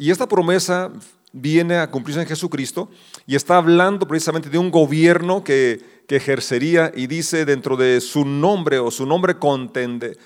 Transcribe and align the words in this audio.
Y 0.00 0.10
esta 0.10 0.26
promesa 0.26 0.90
viene 1.30 1.76
a 1.76 1.90
cumplirse 1.90 2.22
en 2.22 2.26
Jesucristo 2.26 2.88
y 3.26 3.36
está 3.36 3.58
hablando 3.58 4.08
precisamente 4.08 4.48
de 4.48 4.56
un 4.56 4.70
gobierno 4.70 5.44
que, 5.44 6.00
ejercería 6.10 6.90
y 6.92 7.06
dice 7.06 7.44
dentro 7.44 7.76
de 7.76 8.00
su 8.00 8.24
nombre 8.24 8.80
o 8.80 8.90
su 8.90 9.06
nombre 9.06 9.38
contende, 9.38 10.18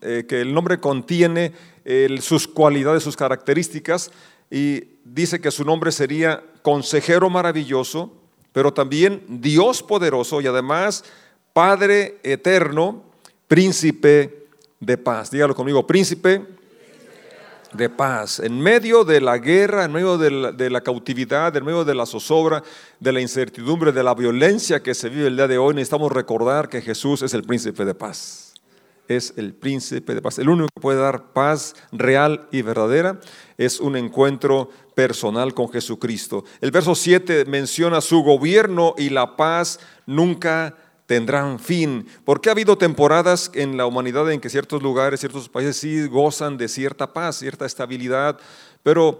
eh, 0.00 0.24
que 0.26 0.40
el 0.40 0.54
nombre 0.54 0.80
contiene 0.80 1.52
sus 2.20 2.48
cualidades, 2.48 3.02
sus 3.02 3.14
características 3.14 4.10
y 4.50 4.84
dice 5.04 5.42
que 5.42 5.50
su 5.50 5.62
nombre 5.62 5.92
sería 5.92 6.42
consejero 6.62 7.28
maravilloso, 7.28 8.14
pero 8.54 8.72
también 8.72 9.22
Dios 9.28 9.82
poderoso 9.82 10.40
y 10.40 10.46
además 10.46 11.04
Padre 11.52 12.18
eterno, 12.22 13.02
príncipe 13.46 14.46
de 14.80 14.96
paz. 14.96 15.30
Dígalo 15.30 15.54
conmigo, 15.54 15.86
príncipe 15.86 16.46
de 17.74 17.88
paz. 17.88 18.40
En 18.40 18.60
medio 18.60 19.04
de 19.04 19.20
la 19.20 19.38
guerra, 19.38 19.84
en 19.84 19.92
medio 19.92 20.16
de 20.18 20.70
la, 20.70 20.80
cautividad, 20.80 21.54
en 21.56 21.64
medio 21.64 21.84
de 21.84 21.94
la 21.94 22.06
zozobra, 22.06 22.62
de 23.00 23.12
la 23.12 23.20
incertidumbre, 23.20 23.92
de 23.92 24.02
la 24.02 24.14
violencia 24.14 24.82
que 24.82 24.94
se 24.94 25.08
vive 25.08 25.26
el 25.26 25.36
día 25.36 25.48
de 25.48 25.58
hoy, 25.58 25.74
necesitamos 25.74 26.12
recordar 26.12 26.68
que 26.68 26.80
Jesús 26.80 27.22
es 27.22 27.34
el 27.34 27.42
príncipe 27.42 27.84
de 27.84 27.94
paz. 27.94 28.54
Es 29.06 29.34
el 29.36 29.52
príncipe 29.52 30.14
de 30.14 30.22
paz. 30.22 30.38
El 30.38 30.48
único 30.48 30.68
que 30.74 30.80
puede 30.80 30.98
dar 30.98 31.32
paz 31.32 31.74
real 31.92 32.48
y 32.50 32.62
verdadera 32.62 33.20
es 33.58 33.80
un 33.80 33.96
encuentro 33.96 34.70
personal 34.94 35.52
con 35.52 35.70
Jesucristo. 35.70 36.44
El 36.60 36.70
verso 36.70 36.94
7 36.94 37.44
menciona 37.44 38.00
su 38.00 38.22
gobierno 38.22 38.94
y 38.96 39.10
la 39.10 39.36
paz 39.36 39.78
nunca 40.06 40.74
tendrán 41.06 41.58
fin. 41.58 42.06
Porque 42.24 42.48
ha 42.48 42.52
habido 42.52 42.78
temporadas 42.78 43.50
en 43.54 43.76
la 43.76 43.86
humanidad 43.86 44.30
en 44.32 44.40
que 44.40 44.50
ciertos 44.50 44.82
lugares, 44.82 45.20
ciertos 45.20 45.48
países 45.48 45.76
sí 45.76 46.06
gozan 46.06 46.56
de 46.56 46.68
cierta 46.68 47.12
paz, 47.12 47.36
cierta 47.36 47.66
estabilidad, 47.66 48.38
pero 48.82 49.18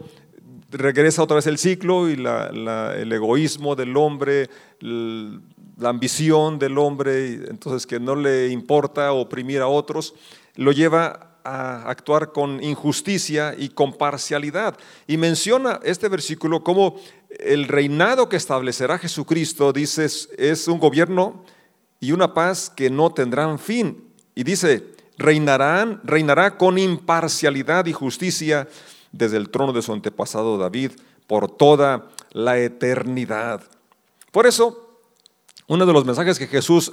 regresa 0.70 1.22
otra 1.22 1.36
vez 1.36 1.46
el 1.46 1.58
ciclo 1.58 2.08
y 2.08 2.14
el 2.14 3.12
egoísmo 3.12 3.76
del 3.76 3.96
hombre, 3.96 4.50
la 4.80 5.88
ambición 5.88 6.58
del 6.58 6.78
hombre, 6.78 7.34
entonces 7.48 7.86
que 7.86 8.00
no 8.00 8.14
le 8.14 8.48
importa 8.48 9.12
oprimir 9.12 9.60
a 9.60 9.68
otros, 9.68 10.14
lo 10.56 10.72
lleva 10.72 11.38
a 11.44 11.90
actuar 11.90 12.32
con 12.32 12.62
injusticia 12.62 13.54
y 13.56 13.68
con 13.68 13.92
parcialidad. 13.92 14.76
Y 15.06 15.16
menciona 15.16 15.78
este 15.84 16.08
versículo 16.08 16.64
como 16.64 16.96
el 17.38 17.68
reinado 17.68 18.28
que 18.28 18.36
establecerá 18.36 18.98
Jesucristo, 18.98 19.72
dice, 19.72 20.06
es 20.38 20.68
un 20.68 20.78
gobierno 20.78 21.44
y 22.04 22.12
una 22.12 22.34
paz 22.34 22.70
que 22.74 22.90
no 22.90 23.12
tendrán 23.12 23.58
fin. 23.58 24.12
Y 24.34 24.44
dice, 24.44 24.84
reinarán, 25.16 26.02
reinará 26.04 26.58
con 26.58 26.76
imparcialidad 26.76 27.86
y 27.86 27.94
justicia 27.94 28.68
desde 29.10 29.38
el 29.38 29.48
trono 29.48 29.72
de 29.72 29.80
su 29.80 29.92
antepasado 29.92 30.58
David 30.58 30.92
por 31.26 31.50
toda 31.50 32.10
la 32.32 32.58
eternidad. 32.58 33.62
Por 34.32 34.46
eso, 34.46 35.00
uno 35.66 35.86
de 35.86 35.92
los 35.94 36.04
mensajes 36.04 36.38
que 36.38 36.46
Jesús 36.46 36.92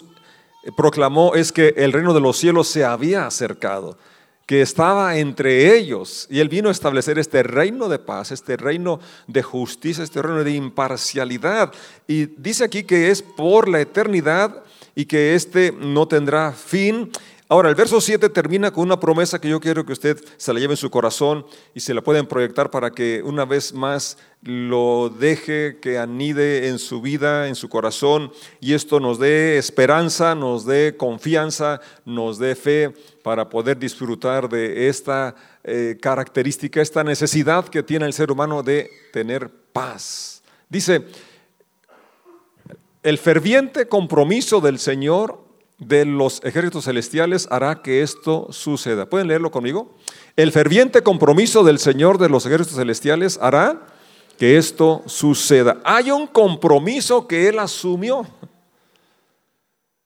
proclamó 0.78 1.36
es 1.36 1.52
que 1.52 1.74
el 1.76 1.92
reino 1.92 2.14
de 2.14 2.22
los 2.22 2.38
cielos 2.38 2.70
se 2.70 2.86
había 2.86 3.26
acercado, 3.26 3.98
que 4.46 4.62
estaba 4.62 5.18
entre 5.18 5.76
ellos, 5.78 6.26
y 6.30 6.40
él 6.40 6.48
vino 6.48 6.70
a 6.70 6.72
establecer 6.72 7.20
este 7.20 7.44
reino 7.44 7.90
de 7.90 8.00
paz, 8.00 8.32
este 8.32 8.56
reino 8.56 9.02
de 9.28 9.44
justicia, 9.44 10.06
este 10.06 10.22
reino 10.22 10.44
de 10.44 10.52
imparcialidad. 10.52 11.74
Y 12.08 12.28
dice 12.28 12.64
aquí 12.64 12.84
que 12.84 13.12
es 13.12 13.22
por 13.22 13.68
la 13.68 13.82
eternidad 13.82 14.64
y 14.96 15.06
que 15.06 15.36
este 15.36 15.72
no 15.72 16.08
tendrá 16.08 16.52
fin. 16.52 17.12
Ahora, 17.52 17.68
el 17.68 17.76
verso 17.76 18.00
7 18.00 18.30
termina 18.30 18.72
con 18.72 18.86
una 18.86 18.98
promesa 18.98 19.42
que 19.42 19.50
yo 19.50 19.60
quiero 19.60 19.86
que 19.86 19.92
usted 19.92 20.18
se 20.38 20.54
la 20.54 20.60
lleve 20.62 20.72
en 20.72 20.78
su 20.78 20.90
corazón 20.90 21.46
y 21.76 21.82
se 21.82 21.94
la 21.94 22.02
pueden 22.02 22.26
proyectar 22.26 22.72
para 22.72 22.92
que 22.92 23.22
una 23.26 23.44
vez 23.44 23.74
más 23.74 24.18
lo 24.42 25.10
deje 25.10 25.78
que 25.82 25.98
anide 25.98 26.70
en 26.70 26.80
su 26.80 27.02
vida, 27.02 27.50
en 27.50 27.56
su 27.56 27.68
corazón, 27.68 28.32
y 28.62 28.74
esto 28.74 29.02
nos 29.02 29.20
dé 29.20 29.58
esperanza, 29.58 30.34
nos 30.34 30.66
dé 30.66 30.96
confianza, 30.96 31.82
nos 32.06 32.40
dé 32.40 32.56
fe 32.56 32.94
para 33.22 33.50
poder 33.50 33.78
disfrutar 33.78 34.48
de 34.48 34.88
esta 34.88 35.36
eh, 35.66 35.98
característica, 36.02 36.82
esta 36.82 37.04
necesidad 37.04 37.68
que 37.68 37.84
tiene 37.84 38.06
el 38.06 38.14
ser 38.14 38.32
humano 38.32 38.64
de 38.64 38.90
tener 39.12 39.50
paz. 39.74 40.42
Dice, 40.70 41.06
el 43.04 43.18
ferviente 43.18 43.88
compromiso 43.88 44.62
del 44.62 44.78
Señor 44.80 45.44
de 45.80 46.06
los 46.06 46.42
ejércitos 46.44 46.86
celestiales 46.86 47.48
hará 47.50 47.82
que 47.82 48.04
esto 48.04 48.48
suceda. 48.52 49.08
¿Pueden 49.08 49.28
leerlo 49.28 49.50
conmigo? 49.50 49.96
El 50.36 50.52
ferviente 50.52 51.02
compromiso 51.02 51.64
del 51.64 51.80
Señor 51.80 52.20
de 52.20 52.30
los 52.30 52.46
ejércitos 52.46 52.78
celestiales 52.78 53.40
hará 53.42 53.88
que 54.38 54.58
esto 54.58 55.02
suceda. 55.08 55.78
Hay 55.84 56.12
un 56.12 56.28
compromiso 56.28 57.28
que 57.28 57.48
Él 57.50 57.58
asumió. 57.58 58.28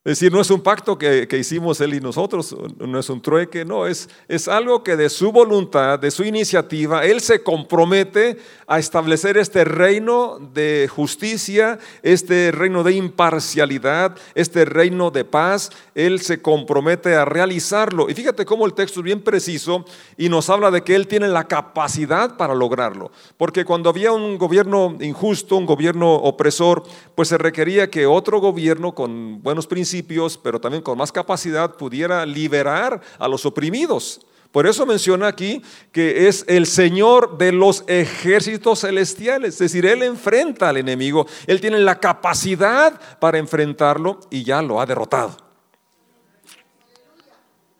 Es 0.06 0.20
decir, 0.20 0.32
no 0.32 0.40
es 0.40 0.52
un 0.52 0.62
pacto 0.62 1.00
que, 1.00 1.28
hicimos 1.32 1.82
él 1.82 1.96
y 1.96 2.00
nosotros, 2.00 2.56
no 2.78 3.00
es 3.00 3.10
un 3.10 3.24
trueque, 3.24 3.66
no, 3.66 3.88
es, 3.88 4.08
es 4.28 4.48
algo 4.48 4.84
que 4.84 4.96
de 4.96 5.10
su 5.10 5.32
voluntad, 5.32 5.98
de 5.98 6.12
su 6.12 6.24
iniciativa, 6.24 7.04
él 7.04 7.22
se 7.22 7.42
compromete 7.42 8.38
a 8.68 8.78
establecer 8.78 9.36
este 9.36 9.64
reino 9.64 10.38
de 10.54 10.88
justicia, 10.88 11.80
este 12.04 12.52
reino 12.52 12.84
de 12.84 12.94
imparcialidad, 12.94 14.16
este 14.36 14.66
reino 14.66 15.10
de 15.10 15.26
paz, 15.26 15.72
él 15.96 16.20
se 16.22 16.40
compromete 16.40 17.16
a 17.16 17.26
realizarlo. 17.26 18.08
Y 18.08 18.14
fíjate 18.14 18.46
cómo 18.46 18.68
el 18.68 18.76
texto 18.76 19.00
es 19.00 19.06
bien 19.06 19.24
preciso 19.24 19.86
y 20.18 20.30
nos 20.30 20.52
habla 20.52 20.70
de 20.70 20.84
que 20.84 20.94
él 20.94 21.08
tiene 21.08 21.30
la 21.30 21.48
capacidad 21.48 22.38
para 22.38 22.54
lograrlo, 22.54 23.12
porque 23.38 23.66
cuando 23.66 23.90
había 23.90 24.12
un 24.12 24.38
gobierno 24.38 24.96
injusto, 25.00 25.58
un 25.58 25.66
gobierno 25.66 26.14
opresor, 26.14 26.84
pues 27.16 27.30
se 27.30 27.40
requería 27.40 27.90
que 27.90 28.06
otro 28.06 28.40
gobierno 28.40 28.94
con 28.94 29.42
buenos 29.42 29.66
principios, 29.66 29.95
pero 30.04 30.60
también 30.60 30.84
con 30.84 30.98
más 30.98 31.12
capacidad 31.12 31.76
pudiera 31.76 32.26
liberar 32.26 33.02
a 33.18 33.28
los 33.28 33.46
oprimidos. 33.46 34.22
Por 34.52 34.68
eso 34.68 34.86
menciona 34.86 35.28
aquí 35.28 35.62
que 35.92 36.30
es 36.30 36.46
el 36.48 36.66
Señor 36.66 37.38
de 37.38 37.52
los 37.52 37.84
ejércitos 37.88 38.80
celestiales, 38.80 39.56
es 39.56 39.60
decir, 39.60 39.86
Él 39.86 40.02
enfrenta 40.02 40.70
al 40.70 40.78
enemigo, 40.78 41.28
Él 41.46 41.60
tiene 41.60 41.78
la 41.80 42.00
capacidad 42.00 42.98
para 43.20 43.38
enfrentarlo 43.38 44.22
y 44.30 44.46
ya 44.46 44.62
lo 44.62 44.80
ha 44.80 44.86
derrotado. 44.86 45.36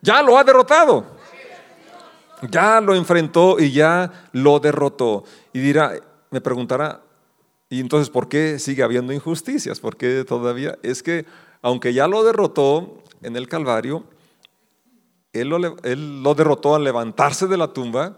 Ya 0.02 0.22
lo 0.22 0.38
ha 0.38 0.44
derrotado. 0.44 1.06
Ya 2.52 2.82
lo 2.82 2.94
enfrentó 2.94 3.58
y 3.58 3.72
ya 3.72 4.28
lo 4.34 4.60
derrotó. 4.60 5.24
Y 5.54 5.60
dirá, 5.60 5.94
me 6.30 6.42
preguntará, 6.42 7.02
¿y 7.70 7.80
entonces 7.80 8.10
por 8.10 8.28
qué 8.28 8.60
sigue 8.60 8.84
habiendo 8.84 9.14
injusticias? 9.14 9.80
¿Por 9.80 9.96
qué 9.96 10.26
todavía? 10.26 10.78
Es 10.84 11.02
que 11.02 11.26
aunque 11.66 11.96
ya 11.96 12.08
lo 12.08 12.24
derrotó 12.24 13.02
en 13.24 13.36
el 13.36 13.48
Calvario, 13.48 14.04
él 15.34 15.50
lo, 15.50 16.36
derrotó 16.36 16.76
al 16.76 16.84
levantarse 16.84 17.48
de 17.48 17.58
la 17.58 17.74
tumba, 17.74 18.18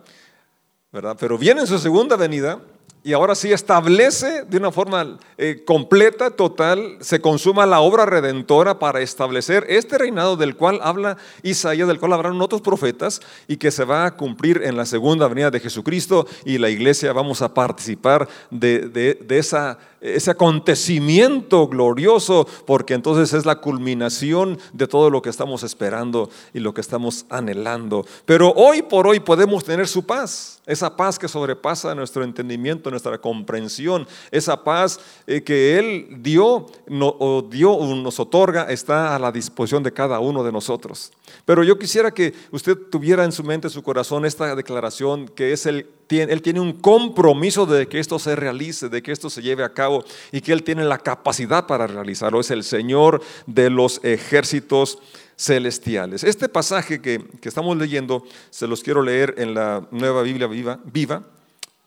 ¿verdad? 0.91 1.15
Pero 1.17 1.37
viene 1.37 1.61
en 1.61 1.67
su 1.67 1.79
segunda 1.79 2.17
venida 2.17 2.59
y 3.07 3.13
ahora 3.13 3.35
sí 3.35 3.53
establece 3.53 4.43
de 4.43 4.57
una 4.57 4.69
forma 4.69 5.17
eh, 5.37 5.63
completa, 5.65 6.29
total, 6.29 6.97
se 6.99 7.21
consuma 7.21 7.65
la 7.65 7.79
obra 7.79 8.05
redentora 8.05 8.79
para 8.79 8.99
establecer 8.99 9.65
este 9.69 9.97
reinado 9.97 10.35
del 10.35 10.57
cual 10.57 10.81
habla 10.83 11.15
Isaías, 11.41 11.87
del 11.87 12.01
cual 12.01 12.11
hablaron 12.11 12.41
otros 12.41 12.59
profetas 12.59 13.21
y 13.47 13.55
que 13.55 13.71
se 13.71 13.85
va 13.85 14.05
a 14.05 14.17
cumplir 14.17 14.61
en 14.61 14.75
la 14.75 14.85
segunda 14.85 15.29
venida 15.29 15.49
de 15.49 15.61
Jesucristo 15.61 16.27
y 16.43 16.57
la 16.57 16.69
iglesia 16.69 17.13
vamos 17.13 17.41
a 17.41 17.53
participar 17.53 18.27
de, 18.51 18.89
de 18.89 19.37
esa 19.37 19.77
ese 19.99 20.31
acontecimiento 20.31 21.67
glorioso, 21.67 22.47
porque 22.65 22.93
entonces 22.93 23.33
es 23.33 23.45
la 23.45 23.59
culminación 23.59 24.59
de 24.73 24.87
todo 24.87 25.09
lo 25.09 25.21
que 25.21 25.29
estamos 25.29 25.63
esperando 25.63 26.29
y 26.53 26.59
lo 26.59 26.73
que 26.73 26.81
estamos 26.81 27.25
anhelando. 27.29 28.05
Pero 28.25 28.51
hoy 28.51 28.83
por 28.83 29.07
hoy 29.07 29.19
podemos 29.19 29.63
tener 29.63 29.87
su 29.87 30.05
paz, 30.05 30.61
esa 30.65 30.95
paz 30.95 31.17
que 31.17 31.27
sobrepasa 31.27 31.95
nuestro 31.95 32.23
entendimiento, 32.23 32.91
nuestra 32.97 33.17
comprensión, 33.19 34.07
esa 34.31 34.63
paz 34.63 34.99
eh, 35.27 35.41
que 35.43 35.77
Él 35.77 36.07
dio, 36.19 36.65
o 36.89 37.47
dio 37.49 37.77
nos 37.95 38.19
otorga, 38.19 38.63
está 38.63 39.15
a 39.15 39.19
la 39.19 39.31
disposición 39.31 39.83
de 39.83 39.93
cada 39.93 40.19
uno 40.19 40.43
de 40.43 40.51
nosotros. 40.51 41.11
Pero 41.45 41.63
yo 41.63 41.77
quisiera 41.77 42.11
que 42.11 42.33
usted 42.51 42.77
tuviera 42.91 43.23
en 43.23 43.31
su 43.31 43.43
mente, 43.43 43.67
en 43.67 43.71
su 43.71 43.83
corazón, 43.83 44.25
esta 44.25 44.55
declaración 44.55 45.27
que 45.27 45.53
es 45.53 45.65
el 45.65 45.87
él 46.09 46.41
tiene 46.41 46.59
un 46.59 46.73
compromiso 46.73 47.65
de 47.65 47.87
que 47.87 47.99
esto 47.99 48.17
se 48.17 48.35
realice, 48.35 48.89
de 48.89 49.01
que 49.01 49.11
esto 49.11 49.29
se 49.29 49.41
lleve 49.41 49.63
a 49.63 49.73
cabo 49.73 50.03
y 50.31 50.41
que 50.41 50.53
Él 50.53 50.63
tiene 50.63 50.85
la 50.85 50.99
capacidad 50.99 51.67
para 51.67 51.87
realizarlo. 51.87 52.39
Es 52.39 52.51
el 52.51 52.63
Señor 52.63 53.21
de 53.45 53.69
los 53.69 53.99
ejércitos 54.03 54.99
celestiales. 55.37 56.23
Este 56.23 56.49
pasaje 56.49 57.01
que, 57.01 57.23
estamos 57.43 57.77
leyendo, 57.77 58.23
se 58.49 58.67
los 58.67 58.81
quiero 58.83 59.01
leer 59.01 59.35
en 59.37 59.53
la 59.53 59.87
nueva 59.91 60.23
Biblia 60.23 60.47
viva, 60.47 60.79
viva, 60.85 61.23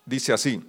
dice 0.05 0.33
así, 0.33 0.61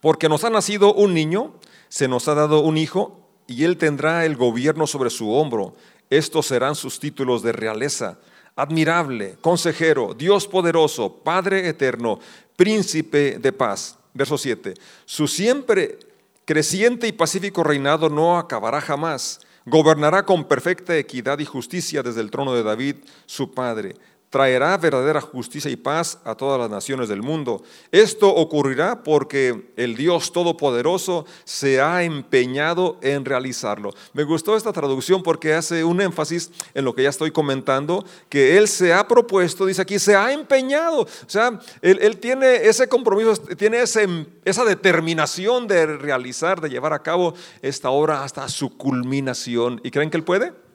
porque 0.00 0.28
nos 0.28 0.44
ha 0.44 0.50
nacido 0.50 0.94
un 0.94 1.14
niño, 1.14 1.54
se 1.88 2.08
nos 2.08 2.28
ha 2.28 2.34
dado 2.34 2.60
un 2.60 2.76
hijo, 2.76 3.20
y 3.46 3.64
Él 3.64 3.76
tendrá 3.76 4.24
el 4.24 4.36
gobierno 4.36 4.86
sobre 4.86 5.10
su 5.10 5.32
hombro. 5.32 5.74
Estos 6.10 6.46
serán 6.46 6.74
sus 6.74 6.98
títulos 6.98 7.42
de 7.42 7.52
realeza 7.52 8.18
admirable, 8.56 9.36
consejero, 9.42 10.14
Dios 10.14 10.48
poderoso, 10.48 11.12
Padre 11.12 11.68
eterno, 11.68 12.18
príncipe 12.56 13.38
de 13.38 13.52
paz. 13.52 13.98
Verso 14.14 14.38
7. 14.38 14.72
Su 15.04 15.28
siempre 15.28 15.98
creciente 16.46 17.06
y 17.06 17.12
pacífico 17.12 17.62
reinado 17.62 18.08
no 18.08 18.38
acabará 18.38 18.80
jamás. 18.80 19.40
Gobernará 19.66 20.24
con 20.24 20.44
perfecta 20.44 20.96
equidad 20.96 21.38
y 21.38 21.44
justicia 21.44 22.02
desde 22.02 22.22
el 22.22 22.30
trono 22.30 22.54
de 22.54 22.62
David, 22.62 22.96
su 23.26 23.52
padre 23.52 23.96
traerá 24.36 24.76
verdadera 24.76 25.22
justicia 25.22 25.70
y 25.70 25.76
paz 25.76 26.18
a 26.22 26.34
todas 26.34 26.60
las 26.60 26.68
naciones 26.68 27.08
del 27.08 27.22
mundo. 27.22 27.62
Esto 27.90 28.28
ocurrirá 28.28 29.02
porque 29.02 29.72
el 29.78 29.96
Dios 29.96 30.30
Todopoderoso 30.30 31.24
se 31.44 31.80
ha 31.80 32.02
empeñado 32.02 32.98
en 33.00 33.24
realizarlo. 33.24 33.94
Me 34.12 34.24
gustó 34.24 34.54
esta 34.54 34.74
traducción 34.74 35.22
porque 35.22 35.54
hace 35.54 35.84
un 35.84 36.02
énfasis 36.02 36.50
en 36.74 36.84
lo 36.84 36.94
que 36.94 37.04
ya 37.04 37.08
estoy 37.08 37.30
comentando, 37.30 38.04
que 38.28 38.58
Él 38.58 38.68
se 38.68 38.92
ha 38.92 39.08
propuesto, 39.08 39.64
dice 39.64 39.80
aquí, 39.80 39.98
se 39.98 40.14
ha 40.14 40.30
empeñado. 40.30 41.04
O 41.04 41.08
sea, 41.26 41.58
Él, 41.80 42.18
tiene 42.18 42.56
ese 42.56 42.90
compromiso, 42.90 43.38
tiene 43.56 43.80
esa 43.80 44.64
determinación 44.66 45.66
de 45.66 45.96
realizar, 45.96 46.60
de 46.60 46.68
llevar 46.68 46.92
a 46.92 47.02
cabo 47.02 47.32
esta 47.62 47.88
obra 47.88 48.22
hasta 48.22 48.46
su 48.50 48.76
culminación. 48.76 49.80
¿Y 49.82 49.90
creen 49.90 50.10
que 50.10 50.18
Él 50.18 50.24
puede? 50.24 50.65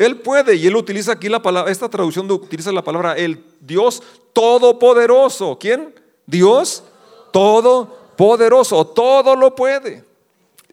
Él 0.00 0.16
puede, 0.16 0.56
y 0.56 0.66
él 0.66 0.76
utiliza 0.76 1.12
aquí 1.12 1.28
la 1.28 1.42
palabra, 1.42 1.70
esta 1.70 1.86
traducción 1.86 2.30
utiliza 2.30 2.72
la 2.72 2.82
palabra 2.82 3.18
el 3.18 3.44
Dios 3.60 4.02
todopoderoso. 4.32 5.58
¿Quién? 5.60 5.94
Dios 6.24 6.82
todopoderoso, 7.30 8.86
todo 8.86 9.36
lo 9.36 9.54
puede. 9.54 10.02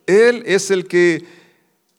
Él 0.06 0.44
es 0.45 0.71
el 0.71 0.88
que 0.88 1.25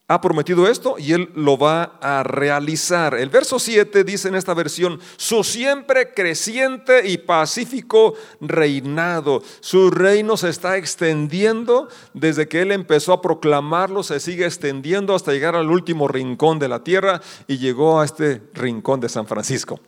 ha 0.08 0.22
prometido 0.22 0.66
esto 0.66 0.96
y 0.98 1.12
Él 1.12 1.30
lo 1.34 1.58
va 1.58 1.98
a 2.00 2.22
realizar. 2.22 3.14
El 3.14 3.28
verso 3.28 3.58
7 3.58 4.04
dice 4.04 4.28
en 4.28 4.34
esta 4.34 4.54
versión, 4.54 4.98
su 5.16 5.44
siempre 5.44 6.14
creciente 6.14 7.06
y 7.08 7.18
pacífico 7.18 8.14
reinado. 8.40 9.42
Su 9.60 9.90
reino 9.90 10.38
se 10.38 10.48
está 10.48 10.78
extendiendo 10.78 11.88
desde 12.14 12.48
que 12.48 12.62
Él 12.62 12.72
empezó 12.72 13.12
a 13.12 13.20
proclamarlo, 13.20 14.02
se 14.02 14.18
sigue 14.18 14.46
extendiendo 14.46 15.14
hasta 15.14 15.32
llegar 15.32 15.54
al 15.54 15.70
último 15.70 16.08
rincón 16.08 16.58
de 16.58 16.68
la 16.68 16.82
tierra 16.82 17.20
y 17.46 17.58
llegó 17.58 18.00
a 18.00 18.06
este 18.06 18.40
rincón 18.54 19.00
de 19.00 19.10
San 19.10 19.26
Francisco. 19.26 19.78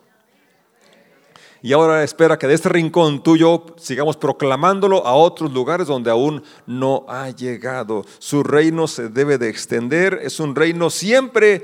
Y 1.62 1.72
ahora 1.74 2.02
espera 2.02 2.38
que 2.38 2.46
de 2.46 2.54
este 2.54 2.70
rincón 2.70 3.22
tuyo 3.22 3.66
sigamos 3.76 4.16
proclamándolo 4.16 5.06
a 5.06 5.14
otros 5.14 5.52
lugares 5.52 5.86
donde 5.86 6.10
aún 6.10 6.42
no 6.66 7.04
ha 7.08 7.30
llegado. 7.30 8.04
Su 8.18 8.42
reino 8.42 8.88
se 8.88 9.08
debe 9.08 9.36
de 9.36 9.50
extender, 9.50 10.20
es 10.22 10.40
un 10.40 10.54
reino 10.54 10.88
siempre 10.88 11.62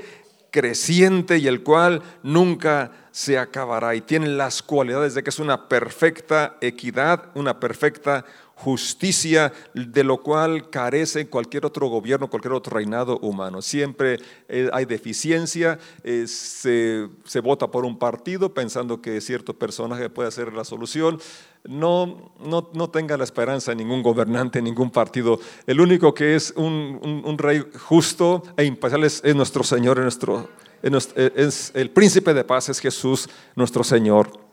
creciente 0.51 1.39
y 1.39 1.47
el 1.47 1.63
cual 1.63 2.01
nunca 2.21 2.91
se 3.11 3.39
acabará. 3.39 3.95
Y 3.95 4.01
tiene 4.01 4.27
las 4.27 4.61
cualidades 4.61 5.15
de 5.15 5.23
que 5.23 5.31
es 5.31 5.39
una 5.39 5.67
perfecta 5.67 6.57
equidad, 6.61 7.31
una 7.33 7.59
perfecta 7.59 8.23
justicia, 8.57 9.53
de 9.75 10.03
lo 10.03 10.17
cual 10.17 10.71
carece 10.71 11.29
cualquier 11.29 11.65
otro 11.65 11.87
gobierno, 11.89 12.27
cualquier 12.27 12.53
otro 12.53 12.75
reinado 12.75 13.19
humano. 13.19 13.61
Siempre 13.61 14.19
eh, 14.49 14.67
hay 14.73 14.85
deficiencia, 14.85 15.77
eh, 16.03 16.25
se, 16.27 17.07
vota 17.43 17.69
por 17.69 17.85
un 17.85 17.99
partido 17.99 18.53
pensando 18.53 18.99
que 18.99 19.21
cierto 19.21 19.53
personaje 19.53 20.09
puede 20.09 20.31
ser 20.31 20.53
la 20.53 20.63
solución. 20.63 21.19
No, 21.65 22.31
no, 22.39 22.71
no 22.73 22.89
tenga 22.89 23.15
la 23.15 23.25
esperanza 23.25 23.73
en 23.73 23.77
ningún 23.77 24.01
gobernante, 24.01 24.57
en 24.57 24.65
ningún 24.65 24.89
partido. 24.89 25.39
El 25.67 25.79
único 25.79 26.15
que 26.15 26.35
es 26.35 26.51
un, 26.55 27.35
rey 27.37 27.63
justo 27.77 28.41
e 28.57 28.65
imparcial 28.65 29.03
es, 29.03 29.23
nuestro 29.35 29.63
Señor, 29.63 29.99
nuestro, 29.99 30.49
es 30.81 31.71
el 31.75 31.91
príncipe 31.91 32.33
de 32.33 32.43
paz, 32.43 32.69
es 32.69 32.79
Jesús, 32.79 33.29
nuestro 33.55 33.83
Señor. 33.83 34.47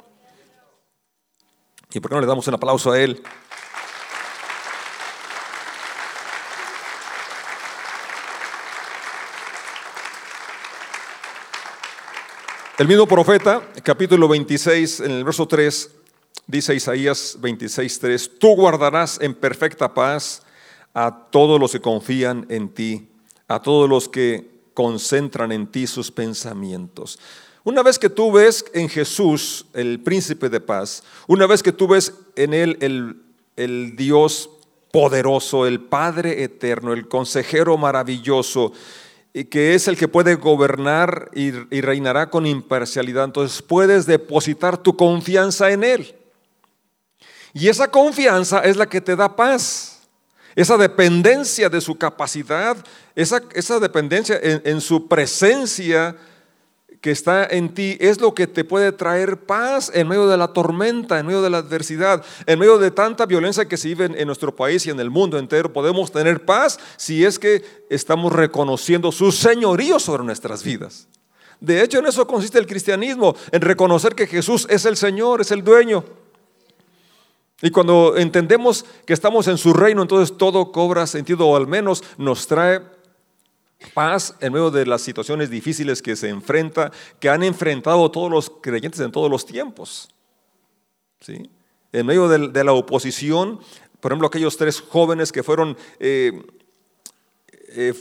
¿Y 1.95 2.00
por 2.00 2.11
qué 2.11 2.17
no 2.17 2.21
le 2.21 2.27
damos 2.27 2.47
un 2.49 2.55
aplauso 2.55 2.91
a 2.91 3.00
Él? 3.00 3.23
El 12.85 12.89
mismo 12.89 13.09
profeta, 13.09 13.67
capítulo 13.83 14.29
26, 14.29 15.01
en 15.01 15.13
el 15.13 15.25
verso 15.25 15.49
3, 15.49 15.91
dice 16.47 16.75
Isaías 16.75 17.39
26, 17.41 17.99
3, 17.99 18.31
tú 18.39 18.55
guardarás 18.55 19.19
en 19.23 19.33
perfecta 19.33 19.95
paz 19.95 20.43
a 20.93 21.29
todos 21.31 21.59
los 21.59 21.73
que 21.73 21.81
confían 21.81 22.45
en 22.51 22.69
ti, 22.69 23.09
a 23.49 23.63
todos 23.63 23.89
los 23.89 24.07
que 24.07 24.51
concentran 24.75 25.51
en 25.51 25.67
ti 25.67 25.87
sus 25.87 26.11
pensamientos. 26.11 27.19
Una 27.65 27.83
vez 27.83 27.99
que 27.99 28.11
tú 28.11 28.31
ves 28.31 28.67
en 28.75 28.91
Jesús 28.91 29.65
el 29.73 30.01
príncipe 30.01 30.51
de 30.51 30.61
paz, 30.61 31.05
una 31.27 31.47
vez 31.47 31.63
que 31.63 31.73
tú 31.73 31.89
ves 31.89 32.13
en 32.37 32.53
él 32.53 32.77
el, 32.83 33.17
el 33.57 33.97
Dios 33.97 34.51
poderoso, 34.93 35.67
el 35.67 35.81
Padre 35.81 36.43
eterno, 36.43 36.93
el 36.93 37.09
consejero 37.09 37.79
maravilloso, 37.79 38.75
y 39.37 39.47
que 39.47 39.75
es 39.75 39.89
el 39.89 39.97
que 39.97 40.07
puede 40.07 40.37
gobernar 40.37 41.29
y, 41.35 41.51
reinará 41.81 42.31
con 42.31 42.47
imparcialidad. 42.47 43.25
Entonces 43.25 43.61
puedes 43.61 44.07
depositar 44.07 44.79
tu 44.79 44.97
confianza 44.97 45.73
en 45.73 45.83
Él. 45.83 46.15
Y 47.53 47.69
esa 47.69 47.91
confianza 47.91 48.61
es 48.61 48.77
la 48.77 48.87
que 48.87 49.01
te 49.01 49.17
da 49.17 49.35
paz. 49.35 49.99
Esa 50.55 50.77
dependencia 50.77 51.69
de 51.69 51.81
su 51.81 51.99
capacidad, 51.99 52.77
esa, 53.17 53.43
esa 53.55 53.81
dependencia 53.81 54.39
en, 54.41 54.63
en 54.65 54.81
su 54.81 55.09
presencia 55.09 56.17
que 57.05 57.11
está 57.11 57.45
en 57.45 57.75
ti 57.75 57.99
es 58.01 58.19
lo 58.19 58.33
que 58.33 58.47
te 58.47 58.65
puede 58.65 58.91
traer 58.91 59.37
paz 59.37 59.91
en 59.93 60.09
medio 60.09 60.27
de 60.27 60.39
la 60.39 60.55
tormenta, 60.55 61.19
en 61.19 61.27
medio 61.27 61.43
de 61.43 61.51
la 61.51 61.59
adversidad, 61.59 62.25
en 62.47 62.59
medio 62.59 62.79
de 62.79 62.91
tanta 62.91 63.27
violencia 63.27 63.69
que 63.69 63.77
se 63.77 63.89
vive 63.89 64.06
en 64.06 64.27
nuestro 64.27 64.56
país 64.56 64.87
y 64.87 64.91
en 64.91 64.99
el 64.99 65.11
mundo 65.11 65.37
entero. 65.37 65.71
Podemos 65.71 66.11
tener 66.11 66.47
paz 66.47 66.79
si 66.97 67.23
es 67.23 67.39
que 67.39 67.62
estamos 67.91 68.33
reconociendo 68.33 69.12
su 69.12 69.33
señorío 69.33 69.99
sobre 69.99 70.25
nuestras 70.25 70.65
vidas. 70.65 71.06
De 71.61 71.83
hecho, 71.83 71.99
en 71.99 72.06
eso 72.06 72.27
consiste 72.27 72.59
el 72.59 72.67
cristianismo, 72.67 73.37
en 73.53 73.61
reconocer 73.61 74.15
que 74.15 74.27
Jesús 74.27 74.67
es 74.71 74.87
el 74.87 74.97
Señor, 74.97 75.43
es 75.43 75.50
el 75.50 75.62
dueño. 75.62 76.07
Y 77.61 77.69
cuando 77.69 78.17
entendemos 78.17 78.87
que 79.05 79.12
estamos 79.12 79.47
en 79.49 79.59
su 79.59 79.75
reino, 79.75 80.00
entonces 80.00 80.39
todo 80.39 80.73
cobra 80.73 81.07
sentido 81.07 81.49
o 81.49 81.55
al 81.55 81.67
menos 81.67 82.03
nos 82.17 82.47
trae 82.47 82.81
Paz 83.93 84.35
en 84.41 84.53
medio 84.53 84.71
de 84.71 84.87
las 84.87 85.03
situaciones 85.03 85.51
difíciles 85.51 86.01
que 86.01 86.17
se 86.17 86.29
enfrenta, 86.29 86.91
que 87.21 87.29
han 87.29 87.43
enfrentado 87.43 88.11
todos 88.11 88.31
los 88.31 88.51
creyentes 88.63 89.01
en 89.01 89.13
todos 89.13 89.31
los 89.31 89.45
tiempos. 89.47 90.09
¿Sí? 91.21 91.51
En 91.93 92.07
medio 92.07 92.29
de, 92.29 92.65
la 92.65 92.73
oposición, 92.73 93.61
por 94.01 94.13
ejemplo, 94.13 94.27
aquellos 94.29 94.57
tres 94.57 94.81
jóvenes 94.81 95.31
que 95.31 95.43
fueron, 95.43 95.76
eh, 96.00 96.43
eh, 97.69 97.95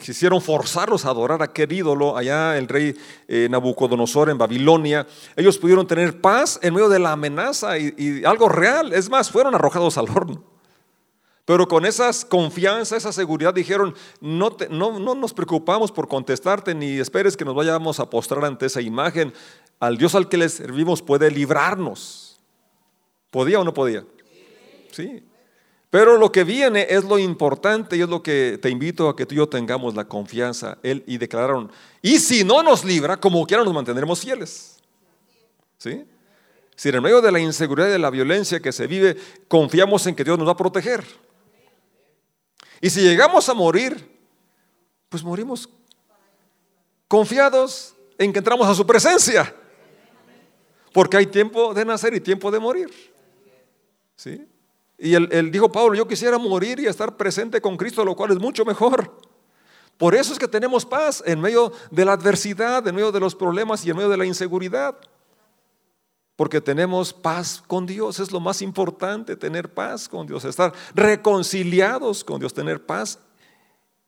quisieron 0.00 0.40
forzarlos 0.40 1.04
a 1.04 1.10
adorar 1.10 1.42
a 1.42 1.46
aquel 1.46 1.72
ídolo, 1.72 2.16
allá 2.16 2.56
el 2.56 2.68
rey 2.68 2.96
eh, 3.28 3.48
Nabucodonosor 3.50 4.30
en 4.30 4.38
Babilonia, 4.38 5.06
ellos 5.36 5.58
pudieron 5.58 5.86
tener 5.86 6.20
paz 6.20 6.58
en 6.62 6.74
medio 6.74 6.88
de 6.88 6.98
la 6.98 7.12
amenaza 7.12 7.78
y 7.78 8.24
algo 8.24 8.48
real. 8.48 8.92
Es 8.92 9.10
más, 9.10 9.30
fueron 9.30 9.54
arrojados 9.54 9.98
al 9.98 10.08
horno. 10.08 10.57
Pero 11.48 11.66
con 11.66 11.86
esa 11.86 12.10
confianza, 12.28 12.98
esa 12.98 13.10
seguridad 13.10 13.54
dijeron, 13.54 13.94
no, 14.20 14.54
no, 14.68 14.98
no, 14.98 15.14
nos 15.14 15.32
preocupamos 15.32 15.90
por 15.90 16.06
contestarte 16.06 16.74
ni 16.74 16.98
esperes 16.98 17.38
que 17.38 17.44
nos 17.46 17.54
vayamos 17.54 17.98
a 18.00 18.10
postrar 18.10 18.44
ante 18.44 18.66
esa 18.66 18.82
imagen. 18.82 19.32
Al 19.80 19.96
Dios 19.96 20.14
al 20.14 20.28
que 20.28 20.36
le 20.36 20.46
servimos 20.50 21.00
puede 21.00 21.30
librarnos. 21.30 22.38
¿Podía 23.30 23.60
o 23.60 23.64
no 23.64 23.72
podía? 23.72 24.04
Sí. 24.92 25.22
Pero 25.88 26.18
lo 26.18 26.30
que 26.30 26.44
viene 26.44 26.86
es 26.90 27.04
lo 27.04 27.18
importante 27.18 27.96
y 27.96 28.02
es 28.02 28.10
lo 28.10 28.22
que 28.22 28.58
te 28.60 28.68
invito 28.68 29.08
a 29.08 29.16
que 29.16 29.24
tú 29.24 29.34
y 29.34 29.38
yo 29.38 29.48
tengamos 29.48 29.94
la 29.94 30.04
confianza. 30.04 30.76
Él 30.82 31.02
y 31.06 31.16
declararon, 31.16 31.72
y 32.02 32.18
si 32.18 32.44
no 32.44 32.62
nos 32.62 32.84
libra, 32.84 33.16
como 33.16 33.46
quiera 33.46 33.64
nos 33.64 33.72
mantendremos 33.72 34.20
fieles. 34.20 34.80
¿Sí? 35.78 36.04
Si 36.76 36.90
en 36.90 37.02
medio 37.02 37.22
de 37.22 37.32
la 37.32 37.40
inseguridad 37.40 37.88
y 37.88 37.92
de 37.92 37.98
la 37.98 38.10
violencia 38.10 38.60
que 38.60 38.70
se 38.70 38.86
vive, 38.86 39.16
confiamos 39.48 40.06
en 40.06 40.14
que 40.14 40.24
Dios 40.24 40.38
nos 40.38 40.46
va 40.46 40.52
a 40.52 40.56
proteger. 40.58 41.06
Y 42.80 42.90
si 42.90 43.00
llegamos 43.00 43.48
a 43.48 43.54
morir, 43.54 44.18
pues 45.08 45.22
morimos 45.22 45.68
confiados 47.08 47.94
en 48.18 48.32
que 48.32 48.38
entramos 48.38 48.68
a 48.68 48.74
su 48.74 48.86
presencia. 48.86 49.54
Porque 50.92 51.16
hay 51.16 51.26
tiempo 51.26 51.74
de 51.74 51.84
nacer 51.84 52.14
y 52.14 52.20
tiempo 52.20 52.50
de 52.50 52.58
morir. 52.58 52.90
¿Sí? 54.16 54.46
Y 54.98 55.14
él, 55.14 55.50
dijo, 55.50 55.70
Pablo, 55.70 55.94
yo 55.94 56.08
quisiera 56.08 56.38
morir 56.38 56.80
y 56.80 56.86
estar 56.86 57.16
presente 57.16 57.60
con 57.60 57.76
Cristo, 57.76 58.04
lo 58.04 58.16
cual 58.16 58.32
es 58.32 58.38
mucho 58.38 58.64
mejor. 58.64 59.20
Por 59.96 60.14
eso 60.14 60.32
es 60.32 60.38
que 60.38 60.48
tenemos 60.48 60.84
paz 60.84 61.22
en 61.24 61.40
medio 61.40 61.72
de 61.90 62.04
la 62.04 62.12
adversidad, 62.12 62.86
en 62.86 62.94
medio 62.94 63.12
de 63.12 63.20
los 63.20 63.34
problemas 63.34 63.84
y 63.84 63.90
en 63.90 63.96
medio 63.96 64.08
de 64.08 64.16
la 64.16 64.26
inseguridad. 64.26 64.96
Porque 66.38 66.60
tenemos 66.60 67.12
paz 67.12 67.60
con 67.66 67.84
Dios, 67.84 68.20
es 68.20 68.30
lo 68.30 68.38
más 68.38 68.62
importante, 68.62 69.34
tener 69.34 69.74
paz 69.74 70.08
con 70.08 70.24
Dios, 70.24 70.44
estar 70.44 70.72
reconciliados 70.94 72.22
con 72.22 72.38
Dios, 72.38 72.54
tener 72.54 72.86
paz 72.86 73.18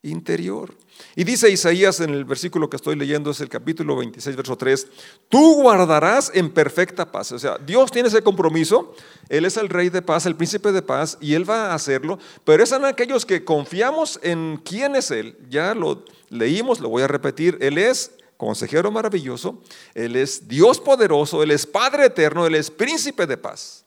interior. 0.00 0.72
Y 1.16 1.24
dice 1.24 1.50
Isaías 1.50 1.98
en 1.98 2.10
el 2.10 2.24
versículo 2.24 2.70
que 2.70 2.76
estoy 2.76 2.94
leyendo, 2.94 3.32
es 3.32 3.40
el 3.40 3.48
capítulo 3.48 3.96
26, 3.96 4.36
verso 4.36 4.56
3, 4.56 4.86
tú 5.28 5.62
guardarás 5.62 6.30
en 6.32 6.50
perfecta 6.50 7.10
paz. 7.10 7.32
O 7.32 7.38
sea, 7.40 7.58
Dios 7.58 7.90
tiene 7.90 8.06
ese 8.06 8.22
compromiso, 8.22 8.94
Él 9.28 9.44
es 9.44 9.56
el 9.56 9.68
rey 9.68 9.88
de 9.88 10.00
paz, 10.00 10.24
el 10.24 10.36
príncipe 10.36 10.70
de 10.70 10.82
paz, 10.82 11.18
y 11.20 11.34
Él 11.34 11.50
va 11.50 11.72
a 11.72 11.74
hacerlo, 11.74 12.20
pero 12.44 12.62
es 12.62 12.70
en 12.70 12.84
aquellos 12.84 13.26
que 13.26 13.44
confiamos 13.44 14.20
en 14.22 14.62
quién 14.64 14.94
es 14.94 15.10
Él. 15.10 15.36
Ya 15.48 15.74
lo 15.74 16.04
leímos, 16.28 16.78
lo 16.78 16.90
voy 16.90 17.02
a 17.02 17.08
repetir, 17.08 17.58
Él 17.60 17.76
es 17.76 18.12
consejero 18.40 18.90
maravilloso, 18.90 19.62
Él 19.94 20.16
es 20.16 20.48
Dios 20.48 20.80
poderoso, 20.80 21.42
Él 21.42 21.50
es 21.50 21.66
Padre 21.66 22.06
eterno, 22.06 22.46
Él 22.46 22.54
es 22.54 22.70
príncipe 22.70 23.26
de 23.26 23.36
paz. 23.36 23.84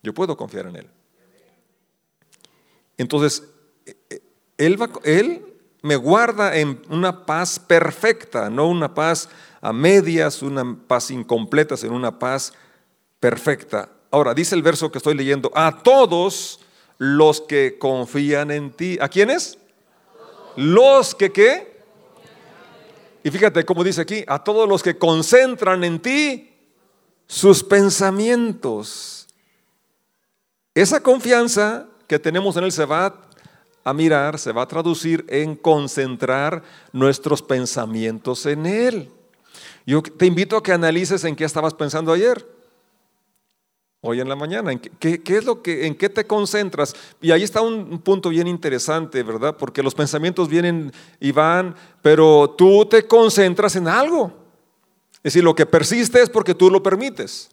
Yo 0.00 0.14
puedo 0.14 0.36
confiar 0.36 0.66
en 0.66 0.76
Él. 0.76 0.90
Entonces, 2.96 3.42
eh, 3.84 3.96
eh, 4.10 4.22
Él, 4.58 4.80
va, 4.80 4.88
él 5.02 5.44
me 5.82 5.96
guarda 5.96 6.56
en 6.56 6.80
una 6.88 7.26
paz 7.26 7.58
perfecta, 7.58 8.48
no 8.48 8.68
una 8.68 8.94
paz 8.94 9.28
a 9.60 9.72
medias, 9.72 10.40
una 10.40 10.78
paz 10.86 11.10
incompleta, 11.10 11.76
sino 11.76 11.96
una 11.96 12.16
paz 12.16 12.52
perfecta. 13.18 13.88
Ahora, 14.12 14.34
dice 14.34 14.54
el 14.54 14.62
verso 14.62 14.92
que 14.92 14.98
estoy 14.98 15.14
leyendo, 15.14 15.50
a 15.52 15.82
todos 15.82 16.60
los 16.98 17.40
que 17.40 17.76
confían 17.76 18.52
en 18.52 18.70
ti. 18.70 18.98
¿A 19.00 19.08
quiénes? 19.08 19.58
Los 20.54 21.16
que 21.16 21.32
qué? 21.32 21.71
Y 23.24 23.30
fíjate 23.30 23.64
cómo 23.64 23.84
dice 23.84 24.00
aquí, 24.00 24.24
a 24.26 24.42
todos 24.42 24.68
los 24.68 24.82
que 24.82 24.98
concentran 24.98 25.84
en 25.84 26.00
ti 26.00 26.50
sus 27.26 27.62
pensamientos. 27.62 29.28
Esa 30.74 31.00
confianza 31.02 31.88
que 32.06 32.18
tenemos 32.18 32.56
en 32.56 32.64
Él 32.64 32.72
se 32.72 32.84
va 32.84 33.14
a 33.84 33.92
mirar, 33.92 34.38
se 34.38 34.52
va 34.52 34.62
a 34.62 34.68
traducir 34.68 35.24
en 35.28 35.54
concentrar 35.54 36.62
nuestros 36.92 37.42
pensamientos 37.42 38.46
en 38.46 38.66
Él. 38.66 39.10
Yo 39.86 40.02
te 40.02 40.26
invito 40.26 40.56
a 40.56 40.62
que 40.62 40.72
analices 40.72 41.24
en 41.24 41.36
qué 41.36 41.44
estabas 41.44 41.74
pensando 41.74 42.12
ayer, 42.12 42.46
hoy 44.04 44.20
en 44.20 44.28
la 44.28 44.34
mañana, 44.34 44.72
en 44.72 44.80
qué, 44.80 45.22
es 45.24 45.44
lo 45.44 45.62
que, 45.62 45.86
en 45.86 45.94
qué 45.94 46.08
te 46.08 46.26
concentras. 46.26 46.94
Y 47.20 47.30
ahí 47.30 47.44
está 47.44 47.62
un, 47.62 48.00
punto 48.00 48.30
bien 48.30 48.48
interesante, 48.48 49.22
¿verdad? 49.22 49.56
Porque 49.56 49.82
los 49.82 49.94
pensamientos 49.94 50.48
vienen 50.48 50.92
y 51.20 51.30
van, 51.30 51.74
pero 52.02 52.50
tú 52.50 52.84
te 52.84 53.06
concentras 53.06 53.76
en 53.76 53.86
algo. 53.86 54.32
Es 55.18 55.32
decir, 55.32 55.44
lo 55.44 55.54
que 55.54 55.66
persiste 55.66 56.20
es 56.20 56.28
porque 56.28 56.52
tú 56.52 56.68
lo 56.68 56.82
permites. 56.82 57.48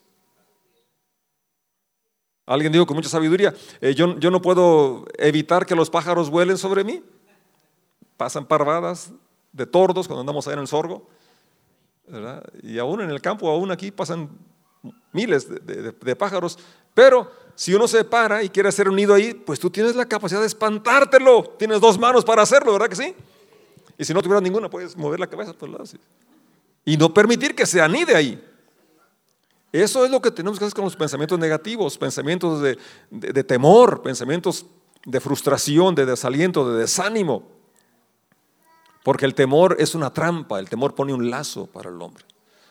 Alguien 2.47 2.71
dijo 2.71 2.87
con 2.87 2.95
mucha 2.95 3.09
sabiduría, 3.09 3.53
eh, 3.79 3.93
yo, 3.93 4.17
yo, 4.17 4.31
no 4.31 4.41
puedo 4.41 5.05
evitar 5.19 5.67
que 5.67 5.75
los 5.75 5.91
pájaros 5.91 6.31
vuelen 6.31 6.57
sobre 6.57 6.83
mí. 6.83 7.03
Pasan 8.17 8.47
parvadas 8.47 9.11
de 9.51 9.67
tordos 9.67 10.07
cuando 10.07 10.21
andamos 10.21 10.47
ahí 10.47 10.53
en 10.53 10.59
el 10.61 10.67
sorgo. 10.67 11.07
Y 12.63 12.79
aún 12.79 13.01
en 13.01 13.11
el 13.11 13.21
campo, 13.21 13.47
aún 13.51 13.69
aquí 13.69 13.91
pasan 13.91 14.29
miles 15.11 15.47
de, 15.49 16.15
pájaros. 16.15 16.57
Pero 16.93 17.31
si 17.55 17.73
uno 17.73 17.87
se 17.87 18.03
para 18.03 18.43
y 18.43 18.49
quiere 18.49 18.69
hacer 18.69 18.89
un 18.89 18.95
nido 18.95 19.13
ahí, 19.13 19.33
pues 19.33 19.59
tú 19.59 19.69
tienes 19.69 19.95
la 19.95 20.05
capacidad 20.05 20.41
de 20.41 20.47
espantártelo. 20.47 21.55
Tienes 21.57 21.79
dos 21.81 21.97
manos 21.99 22.23
para 22.25 22.41
hacerlo, 22.41 22.73
¿verdad 22.73 22.89
que 22.89 22.95
sí? 22.95 23.15
Y 23.97 24.05
si 24.05 24.13
no 24.13 24.21
tuvieras 24.21 24.43
ninguna, 24.43 24.69
puedes 24.69 24.95
mover 24.95 25.19
la 25.19 25.27
cabeza 25.27 25.51
a 25.51 25.53
todos 25.53 25.71
lados. 25.71 25.95
Y 26.85 26.97
no 26.97 27.13
permitir 27.13 27.53
que 27.53 27.65
se 27.65 27.81
anide 27.81 28.15
ahí. 28.15 28.43
Eso 29.71 30.03
es 30.03 30.09
lo 30.09 30.21
que 30.21 30.31
tenemos 30.31 30.57
que 30.57 30.65
hacer 30.65 30.75
con 30.75 30.85
los 30.85 30.95
pensamientos 30.95 31.37
negativos, 31.37 31.97
pensamientos 31.97 32.61
de, 32.61 33.43
temor, 33.43 34.01
pensamientos 34.01 34.65
de 35.05 35.19
frustración, 35.19 35.93
de 35.93 36.05
desaliento, 36.05 36.71
de 36.71 36.79
desánimo. 36.79 37.43
Porque 39.03 39.25
el 39.25 39.35
temor 39.35 39.75
es 39.79 39.95
una 39.95 40.11
trampa, 40.11 40.59
el 40.59 40.69
temor 40.69 40.95
pone 40.95 41.13
un 41.13 41.29
lazo 41.29 41.67
para 41.67 41.89
el 41.89 42.01
hombre. 42.01 42.25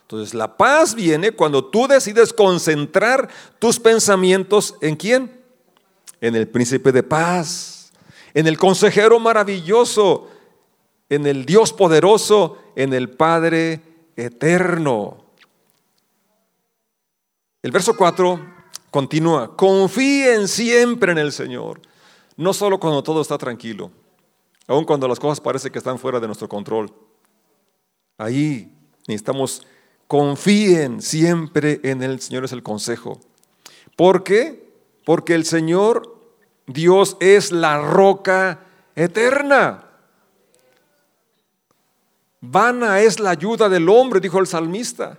Entonces 0.08 0.32
la 0.32 0.56
paz 0.56 0.94
viene 0.94 1.32
cuando 1.32 1.66
tú 1.66 1.86
decides 1.86 2.32
concentrar 2.32 3.28
tus 3.58 3.78
pensamientos 3.78 4.74
en 4.80 4.96
quién? 4.96 5.44
En 6.22 6.34
el 6.34 6.48
príncipe 6.48 6.92
de 6.92 7.02
paz, 7.02 7.92
en 8.32 8.46
el 8.46 8.56
consejero 8.56 9.20
maravilloso, 9.20 10.30
en 11.10 11.26
el 11.26 11.44
Dios 11.44 11.74
poderoso, 11.74 12.56
en 12.74 12.94
el 12.94 13.10
Padre 13.10 13.82
eterno. 14.16 15.26
El 17.62 17.70
verso 17.70 17.94
4 17.94 18.40
continúa, 18.90 19.54
confíen 19.58 20.48
siempre 20.48 21.12
en 21.12 21.18
el 21.18 21.32
Señor, 21.32 21.82
no 22.34 22.54
solo 22.54 22.80
cuando 22.80 23.02
todo 23.02 23.20
está 23.20 23.36
tranquilo, 23.36 23.90
aun 24.66 24.86
cuando 24.86 25.06
las 25.06 25.20
cosas 25.20 25.38
parecen 25.38 25.70
que 25.70 25.80
están 25.80 25.98
fuera 25.98 26.18
de 26.18 26.28
nuestro 26.28 26.48
control. 26.48 26.90
Ahí 28.16 28.72
necesitamos 29.06 29.66
confíen 30.08 31.02
siempre 31.02 31.80
en 31.84 32.02
el 32.02 32.20
Señor 32.20 32.46
es 32.46 32.52
el 32.52 32.62
consejo. 32.62 33.20
¿Por 33.94 34.24
qué? 34.24 34.72
Porque 35.04 35.34
el 35.34 35.44
Señor 35.44 36.16
Dios 36.66 37.16
es 37.20 37.52
la 37.52 37.78
roca 37.78 38.60
eterna. 38.96 39.84
Vana 42.40 43.00
es 43.00 43.20
la 43.20 43.30
ayuda 43.30 43.68
del 43.68 43.88
hombre, 43.88 44.20
dijo 44.20 44.38
el 44.38 44.46
salmista. 44.46 45.18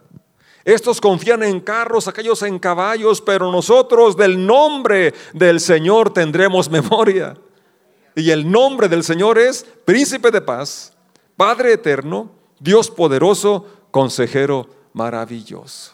Estos 0.66 1.00
confían 1.00 1.44
en 1.44 1.60
carros, 1.60 2.08
aquellos 2.08 2.42
en 2.42 2.60
caballos, 2.60 3.22
pero 3.22 3.52
nosotros 3.52 4.18
del 4.18 4.46
nombre 4.46 5.14
del 5.34 5.60
Señor 5.60 6.12
tendremos 6.12 6.70
memoria. 6.72 7.38
Y 8.16 8.32
el 8.32 8.50
nombre 8.50 8.88
del 8.90 9.04
Señor 9.04 9.38
es 9.38 9.66
Príncipe 9.86 10.32
de 10.32 10.42
Paz, 10.42 10.94
Padre 11.38 11.74
Eterno, 11.74 12.32
Dios 12.60 12.90
poderoso, 12.90 13.66
consejero 13.92 14.79
maravilloso. 14.94 15.94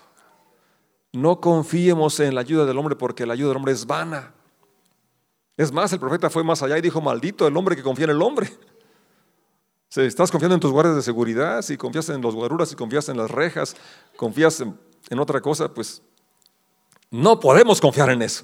No 1.11 1.39
confiemos 1.39 2.19
en 2.19 2.35
la 2.35 2.41
ayuda 2.41 2.65
del 2.65 2.77
hombre 2.77 2.95
porque 2.95 3.25
la 3.25 3.33
ayuda 3.33 3.49
del 3.49 3.57
hombre 3.57 3.73
es 3.73 3.85
vana. 3.85 4.33
Es 5.57 5.71
más, 5.71 5.93
el 5.93 5.99
profeta 5.99 6.29
fue 6.29 6.43
más 6.43 6.61
allá 6.61 6.77
y 6.77 6.81
dijo, 6.81 6.99
maldito 7.01 7.47
el 7.47 7.55
hombre 7.55 7.75
que 7.75 7.83
confía 7.83 8.05
en 8.05 8.11
el 8.11 8.21
hombre. 8.21 8.51
Si 9.87 10.01
estás 10.01 10.29
confiando 10.29 10.55
en 10.55 10.59
tus 10.59 10.71
guardias 10.71 10.95
de 10.95 11.01
seguridad, 11.01 11.61
si 11.61 11.77
confías 11.77 12.09
en 12.09 12.21
los 12.21 12.35
guaruras, 12.35 12.67
si 12.67 12.75
confías 12.75 13.07
en 13.07 13.15
las 13.15 13.31
rejas, 13.31 13.77
confías 14.17 14.59
en, 14.61 15.19
otra 15.19 15.39
cosa, 15.39 15.73
pues 15.73 16.01
no 17.09 17.39
podemos 17.39 17.79
confiar 17.79 18.09
en 18.09 18.21
eso. 18.21 18.43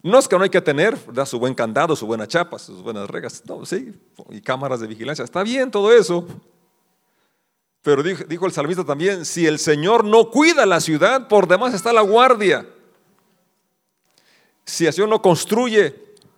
No 0.00 0.16
es 0.16 0.28
que 0.28 0.36
no 0.36 0.44
hay 0.44 0.50
que 0.50 0.60
tener 0.60 0.96
da 1.12 1.26
su 1.26 1.40
buen 1.40 1.54
candado, 1.54 1.96
su 1.96 2.06
buena 2.06 2.28
chapa, 2.28 2.56
sus 2.60 2.82
buenas 2.82 3.10
rejas, 3.10 3.42
no, 3.46 3.66
sí, 3.66 3.92
y 4.30 4.40
cámaras 4.40 4.78
de 4.78 4.86
vigilancia. 4.86 5.24
Está 5.24 5.42
bien 5.42 5.72
todo 5.72 5.90
eso. 5.90 6.24
Pero 7.82 8.02
dijo, 8.02 8.46
el 8.46 8.52
salmista 8.52 8.84
también, 8.84 9.24
si 9.24 9.46
el 9.46 9.58
Señor 9.58 10.04
no 10.04 10.30
cuida 10.30 10.66
la 10.66 10.80
ciudad, 10.80 11.28
por 11.28 11.46
demás 11.46 11.74
está 11.74 11.92
la 11.92 12.02
guardia. 12.02 12.66
Si 14.64 14.86
el 14.86 14.92
Señor 14.92 15.08
no 15.08 15.22
construye, 15.22 15.94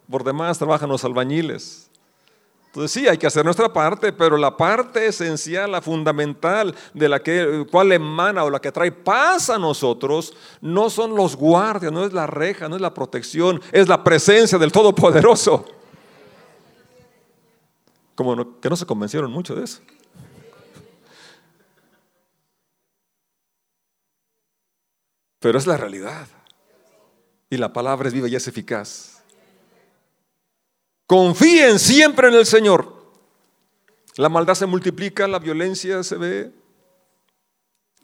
por 0.08 0.22
demás 0.22 0.58
trabajan 0.58 0.88
los 0.88 1.04
albañiles. 1.04 1.90
Entonces 2.66 2.92
sí, 2.92 3.08
hay 3.08 3.18
que 3.18 3.26
hacer 3.26 3.44
nuestra 3.44 3.72
parte, 3.72 4.12
pero 4.12 4.36
la 4.36 4.56
parte 4.56 5.04
esencial, 5.06 5.72
la 5.72 5.82
fundamental, 5.82 6.72
de 6.94 7.08
la 7.08 7.20
que, 7.20 7.66
cual 7.68 7.90
emana 7.90 8.44
o 8.44 8.50
la 8.50 8.60
que 8.60 8.70
trae 8.70 8.92
paz 8.92 9.50
a 9.50 9.58
nosotros, 9.58 10.32
no 10.60 10.88
son 10.88 11.16
los 11.16 11.34
guardias, 11.34 11.90
no 11.90 12.04
es 12.04 12.12
la 12.12 12.28
reja, 12.28 12.68
no 12.68 12.76
es 12.76 12.82
la 12.82 12.94
protección, 12.94 13.60
es 13.72 13.88
la 13.88 14.04
presencia 14.04 14.56
del 14.56 14.70
Todopoderoso. 14.70 15.64
Como 18.14 18.60
que 18.60 18.70
no 18.70 18.76
se 18.76 18.86
convencieron 18.86 19.32
mucho 19.32 19.56
de 19.56 19.64
eso. 19.64 19.80
Pero 25.40 25.58
es 25.58 25.66
la 25.66 25.76
realidad. 25.76 26.28
Y 27.48 27.56
la 27.56 27.72
palabra 27.72 28.06
es 28.06 28.14
viva 28.14 28.28
y 28.28 28.36
es 28.36 28.46
eficaz. 28.46 29.22
Confíen 31.06 31.80
siempre 31.80 32.28
en 32.28 32.34
el 32.34 32.46
Señor. 32.46 33.00
La 34.16 34.28
maldad 34.28 34.54
se 34.54 34.66
multiplica, 34.66 35.26
la 35.26 35.40
violencia 35.40 36.04
se 36.04 36.16
ve. 36.16 36.52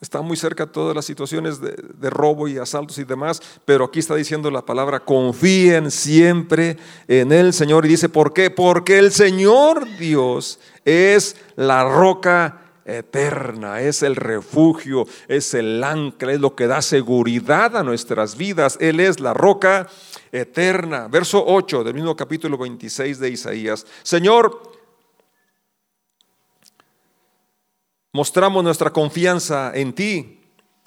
Está 0.00 0.23
muy 0.23 0.37
cerca 0.37 0.66
todas 0.66 0.95
las 0.95 1.05
situaciones 1.05 1.61
de, 1.61 1.75
de, 1.95 2.11
robo 2.11 2.49
y 2.49 2.59
asaltos 2.59 2.99
y 2.99 3.05
demás, 3.05 3.40
pero 3.64 3.87
aquí 3.87 3.99
está 3.99 4.14
diciendo 4.14 4.50
la 4.50 4.66
palabra, 4.66 5.00
confíen 5.00 5.90
siempre 5.90 6.76
en 7.09 7.33
el 7.33 7.55
Señor. 7.55 7.87
Y 7.87 7.90
dice, 7.90 8.09
¿por 8.09 8.35
qué? 8.35 8.50
Porque 8.50 8.99
el 8.99 9.11
Señor 9.11 9.87
Dios 9.99 10.59
es 10.85 11.37
la 11.55 11.85
roca 11.85 12.65
eterna, 12.87 13.81
es 13.81 14.02
el 14.02 14.16
refugio, 14.16 15.07
es 15.28 15.52
el 15.55 15.83
ancla, 15.83 16.33
es 16.33 16.40
lo 16.40 16.55
que 16.55 16.66
da 16.66 16.81
seguridad 16.81 17.76
a 17.76 17.83
nuestras 17.83 18.37
vidas. 18.37 18.78
Él 18.81 19.00
es 19.00 19.21
la 19.21 19.35
roca 19.35 19.88
eterna. 20.33 21.09
Verso 21.09 21.45
8 21.47 21.85
del 21.85 21.95
mismo 21.95 22.16
capítulo 22.16 22.57
26 22.57 23.19
de 23.19 23.31
Isaías. 23.31 23.87
Señor, 24.02 24.62
mostramos 28.12 28.62
nuestra 28.62 28.90
confianza 28.90 29.73
en 29.75 29.93
ti. 29.93 30.33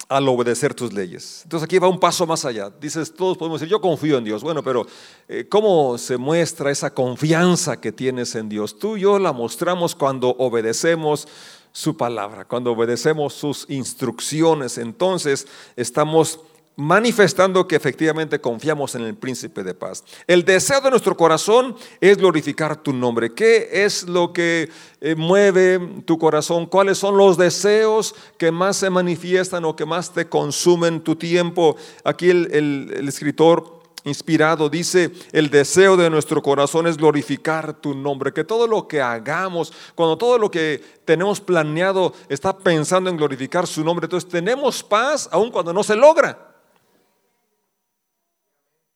al 0.08 0.28
obedecer 0.28 0.74
tus 0.74 0.92
leyes. 0.92 1.42
Entonces 1.44 1.64
aquí 1.64 1.78
va 1.78 1.86
un 1.86 2.00
paso 2.00 2.26
más 2.26 2.44
allá. 2.44 2.68
Dices, 2.68 3.14
todos 3.14 3.38
podemos 3.38 3.60
decir, 3.60 3.70
yo 3.70 3.80
confío 3.80 4.18
en 4.18 4.24
Dios. 4.24 4.42
Bueno, 4.42 4.60
pero 4.60 4.84
eh, 5.28 5.46
¿cómo 5.48 5.96
se 5.98 6.16
muestra 6.16 6.72
esa 6.72 6.92
confianza 6.92 7.80
que 7.80 7.92
tienes 7.92 8.34
en 8.34 8.48
Dios? 8.48 8.76
Tú 8.76 8.96
y 8.96 9.02
yo 9.02 9.20
la 9.20 9.32
mostramos 9.32 9.94
cuando 9.94 10.30
obedecemos 10.30 11.28
su 11.72 11.96
palabra, 11.96 12.44
cuando 12.44 12.72
obedecemos 12.72 13.34
sus 13.34 13.66
instrucciones. 13.68 14.78
Entonces 14.78 15.46
estamos 15.76 16.40
manifestando 16.76 17.68
que 17.68 17.76
efectivamente 17.76 18.40
confiamos 18.40 18.94
en 18.94 19.02
el 19.02 19.14
príncipe 19.14 19.62
de 19.62 19.74
paz. 19.74 20.02
El 20.26 20.44
deseo 20.44 20.80
de 20.80 20.90
nuestro 20.90 21.14
corazón 21.16 21.76
es 22.00 22.16
glorificar 22.16 22.82
tu 22.82 22.92
nombre. 22.94 23.34
¿Qué 23.34 23.68
es 23.84 24.08
lo 24.08 24.32
que 24.32 24.70
eh, 25.00 25.14
mueve 25.14 25.78
tu 26.06 26.18
corazón? 26.18 26.66
¿Cuáles 26.66 26.96
son 26.96 27.18
los 27.18 27.36
deseos 27.36 28.14
que 28.38 28.50
más 28.50 28.78
se 28.78 28.88
manifiestan 28.88 29.64
o 29.66 29.76
que 29.76 29.84
más 29.84 30.14
te 30.14 30.28
consumen 30.28 31.02
tu 31.02 31.16
tiempo? 31.16 31.76
Aquí 32.02 32.30
el, 32.30 32.50
el 32.50 33.08
escritor 33.08 33.79
inspirado 34.04 34.68
dice, 34.68 35.12
el 35.32 35.50
deseo 35.50 35.96
de 35.96 36.10
nuestro 36.10 36.42
corazón 36.42 36.86
es 36.86 36.96
glorificar 36.96 37.74
tu 37.74 37.94
nombre, 37.94 38.32
que 38.32 38.44
todo 38.44 38.66
lo 38.66 38.88
que 38.88 39.00
hagamos, 39.00 39.72
cuando 39.94 40.16
todo 40.16 40.38
lo 40.38 40.50
que 40.50 40.82
tenemos 41.04 41.40
planeado 41.40 42.12
está 42.28 42.56
pensando 42.56 43.10
en 43.10 43.16
glorificar 43.16 43.66
su 43.66 43.84
nombre, 43.84 44.06
entonces 44.06 44.28
tenemos 44.28 44.82
paz 44.82 45.28
aun 45.32 45.50
cuando 45.50 45.72
no 45.72 45.82
se 45.82 45.96
logra 45.96 46.50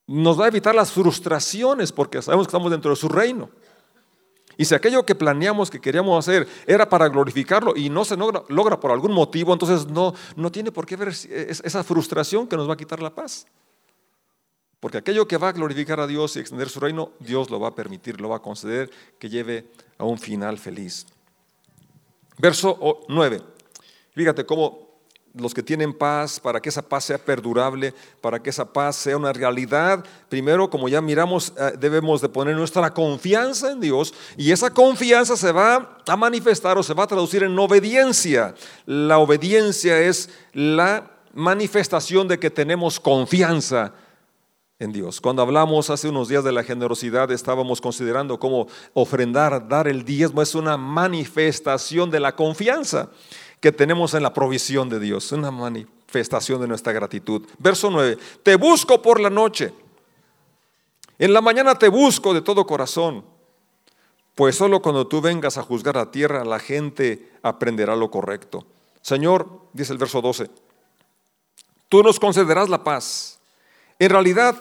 nos 0.07 0.39
va 0.39 0.45
a 0.45 0.49
evitar 0.49 0.75
las 0.75 0.93
frustraciones 0.93 1.93
porque 1.93 2.21
sabemos 2.21 2.47
que 2.47 2.51
estamos 2.51 2.71
dentro 2.71 2.91
de 2.91 2.97
su 2.97 3.09
reino. 3.09 3.49
Y 4.57 4.65
si 4.65 4.75
aquello 4.75 5.05
que 5.05 5.15
planeamos, 5.15 5.71
que 5.71 5.81
queríamos 5.81 6.17
hacer, 6.19 6.47
era 6.67 6.89
para 6.89 7.09
glorificarlo 7.09 7.75
y 7.75 7.91
no 7.91 8.05
se 8.05 8.17
logra, 8.17 8.79
por 8.79 8.93
algún 8.93 9.13
motivo, 9.13 9.53
entonces 9.53 9.87
no, 9.87 10.15
no 10.37 10.53
tiene 10.53 10.71
por 10.71 10.87
qué 10.87 10.95
haber 10.95 11.09
esa 11.09 11.83
frustración 11.83 12.47
que 12.47 12.57
nos 12.57 12.69
va 12.69 12.75
a 12.75 12.77
quitar 12.77 13.03
la 13.03 13.13
paz. 13.13 13.47
Porque 14.85 14.99
aquello 14.99 15.27
que 15.27 15.39
va 15.39 15.49
a 15.49 15.53
glorificar 15.53 15.99
a 15.99 16.07
Dios 16.07 16.37
y 16.37 16.41
extender 16.41 16.69
su 16.69 16.79
reino, 16.79 17.13
Dios 17.19 17.49
lo 17.49 17.59
va 17.59 17.69
a 17.69 17.75
permitir, 17.75 18.21
lo 18.21 18.29
va 18.29 18.37
a 18.37 18.43
conceder 18.43 18.91
que 19.19 19.31
lleve 19.31 19.65
a 19.97 20.05
un 20.05 20.19
final 20.19 20.59
feliz. 20.59 21.07
Verso 22.37 23.01
9. 23.09 23.41
Fíjate 24.15 24.45
cómo 24.45 25.01
los 25.33 25.55
que 25.55 25.63
tienen 25.63 25.95
paz, 25.95 26.39
para 26.39 26.61
que 26.61 26.69
esa 26.69 26.83
paz 26.83 27.05
sea 27.07 27.17
perdurable, 27.17 27.95
para 28.21 28.43
que 28.43 28.51
esa 28.51 28.71
paz 28.71 28.97
sea 28.97 29.17
una 29.17 29.33
realidad, 29.33 30.05
primero, 30.29 30.69
como 30.69 30.87
ya 30.91 31.01
miramos, 31.01 31.55
eh, 31.59 31.73
debemos 31.81 32.21
de 32.21 32.29
poner 32.29 32.55
nuestra 32.55 32.93
confianza 32.93 33.73
en 33.73 33.81
Dios 33.81 34.13
y 34.37 34.53
esa 34.53 34.69
confianza 34.69 35.35
se 35.39 35.51
va 35.51 35.99
a 36.07 36.17
manifestar 36.19 36.77
o 36.77 36.83
se 36.83 36.93
va 36.93 37.05
a 37.05 37.07
traducir 37.07 37.43
en 37.43 37.59
obediencia. 37.59 38.55
La 38.85 39.17
obediencia 39.17 39.99
es 39.99 40.29
la 40.53 41.11
manifestación 41.33 42.29
de 42.29 42.39
que 42.39 42.51
tenemos 42.51 43.01
confianza 43.01 43.95
en 44.79 44.93
Dios. 44.93 45.21
Cuando 45.21 45.43
hablamos 45.43 45.91
hace 45.91 46.09
unos 46.09 46.29
días 46.29 46.45
de 46.45 46.53
la 46.53 46.65
generosidad, 46.65 47.31
estábamos 47.31 47.81
considerando 47.81 48.39
cómo 48.39 48.67
ofrendar, 48.93 49.69
dar 49.69 49.87
el 49.89 50.05
diezmo 50.05 50.43
es 50.43 50.55
una 50.55 50.77
manifestación 50.77 52.11
de 52.11 52.21
la 52.21 52.35
confianza 52.35 53.11
que 53.61 53.73
tenemos 53.73 54.15
en 54.15 54.23
la 54.23 54.35
provisión 54.35 54.89
de 54.89 55.01
Dios, 55.01 55.31
una 55.33 55.51
manifestación 55.51 56.61
de 56.61 56.69
nuestra 56.69 56.93
gratitud. 56.93 57.47
Verso 57.59 57.91
9, 57.91 58.19
te 58.43 58.57
busco 58.57 59.01
por 59.01 59.21
la 59.21 59.31
noche, 59.31 59.73
en 61.19 61.33
la 61.33 61.41
mañana 61.41 61.79
te 61.79 61.89
busco 61.89 62.35
de 62.35 62.43
todo 62.43 62.67
corazón, 62.67 63.25
pues 64.35 64.57
solo 64.57 64.83
cuando 64.83 65.07
tú 65.07 65.21
vengas 65.21 65.57
a 65.57 65.63
juzgar 65.63 65.97
a 65.97 66.11
tierra 66.11 66.45
la 66.45 66.59
gente 66.59 67.31
aprenderá 67.43 67.95
lo 67.95 68.11
correcto. 68.11 68.67
Señor, 69.01 69.49
dice 69.73 69.93
el 69.93 69.99
verso 69.99 70.21
12, 70.21 70.51
tú 71.89 72.03
nos 72.03 72.19
concederás 72.19 72.69
la 72.69 72.83
paz. 72.83 73.34
En 73.99 74.11
realidad, 74.11 74.57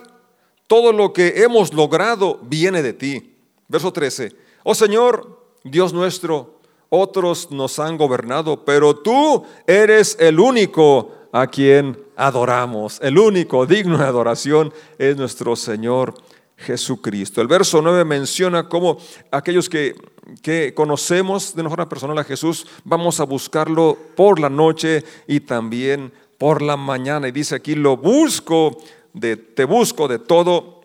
todo 0.68 0.92
lo 0.92 1.14
que 1.14 1.44
hemos 1.44 1.74
logrado 1.74 2.40
viene 2.44 2.82
de 2.82 2.94
ti. 2.94 3.36
Verso 3.68 3.92
13, 3.92 4.32
oh 4.64 4.76
Señor, 4.76 5.44
Dios 5.64 5.94
nuestro, 5.94 6.60
otros 6.90 7.50
nos 7.52 7.80
han 7.80 7.98
gobernado, 7.98 8.64
pero 8.66 8.96
tú 8.96 9.44
eres 9.66 10.16
el 10.20 10.40
único 10.40 11.12
a 11.32 11.48
quien 11.48 11.98
adoramos. 12.16 13.00
El 13.02 13.18
único 13.18 13.66
digno 13.66 13.98
de 13.98 14.06
adoración 14.06 14.72
es 15.00 15.18
nuestro 15.18 15.56
Señor 15.56 16.14
Jesucristo. 16.56 17.42
El 17.42 17.48
verso 17.48 17.82
9 17.82 18.06
menciona 18.06 18.70
cómo 18.70 18.98
aquellos 19.32 19.68
que, 19.68 19.96
que 20.42 20.74
conocemos 20.76 21.56
de 21.56 21.64
mejor 21.64 21.90
personal 21.90 22.18
a 22.20 22.24
Jesús, 22.24 22.68
vamos 22.84 23.20
a 23.20 23.24
buscarlo 23.26 23.98
por 24.16 24.40
la 24.40 24.50
noche 24.50 25.04
y 25.28 25.40
también 25.40 26.14
por 26.38 26.62
la 26.62 26.78
mañana. 26.78 27.28
Y 27.28 27.32
dice 27.32 27.56
aquí, 27.56 27.74
lo 27.74 27.98
busco, 27.98 28.78
de, 29.14 29.38
te 29.38 29.66
busco 29.66 30.08
de 30.08 30.20
todo 30.20 30.82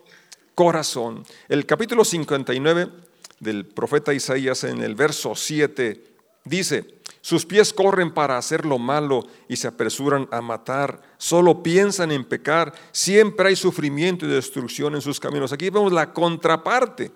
corazón. 0.55 1.23
El 1.47 1.65
capítulo 1.65 2.05
59 2.05 2.89
del 3.39 3.65
profeta 3.65 4.13
Isaías 4.13 4.63
en 4.63 4.81
el 4.81 4.95
verso 4.95 5.35
7 5.35 6.03
dice, 6.45 6.99
sus 7.21 7.45
pies 7.45 7.73
corren 7.73 8.13
para 8.13 8.37
hacer 8.37 8.65
lo 8.65 8.77
malo 8.77 9.25
y 9.47 9.57
se 9.57 9.67
apresuran 9.67 10.27
a 10.31 10.41
matar, 10.41 11.01
solo 11.17 11.61
piensan 11.61 12.11
en 12.11 12.23
pecar, 12.23 12.73
siempre 12.91 13.49
hay 13.49 13.55
sufrimiento 13.55 14.25
y 14.25 14.29
destrucción 14.29 14.95
en 14.95 15.01
sus 15.01 15.19
caminos. 15.19 15.51
Aquí 15.51 15.69
vemos 15.69 15.91
la 15.91 16.13
contraparte. 16.13 17.11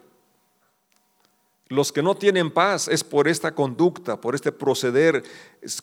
Los 1.73 1.91
que 1.91 2.03
no 2.03 2.15
tienen 2.15 2.51
paz 2.51 2.87
es 2.87 3.03
por 3.03 3.27
esta 3.27 3.55
conducta, 3.55 4.21
por 4.21 4.35
este 4.35 4.51
proceder, 4.51 5.23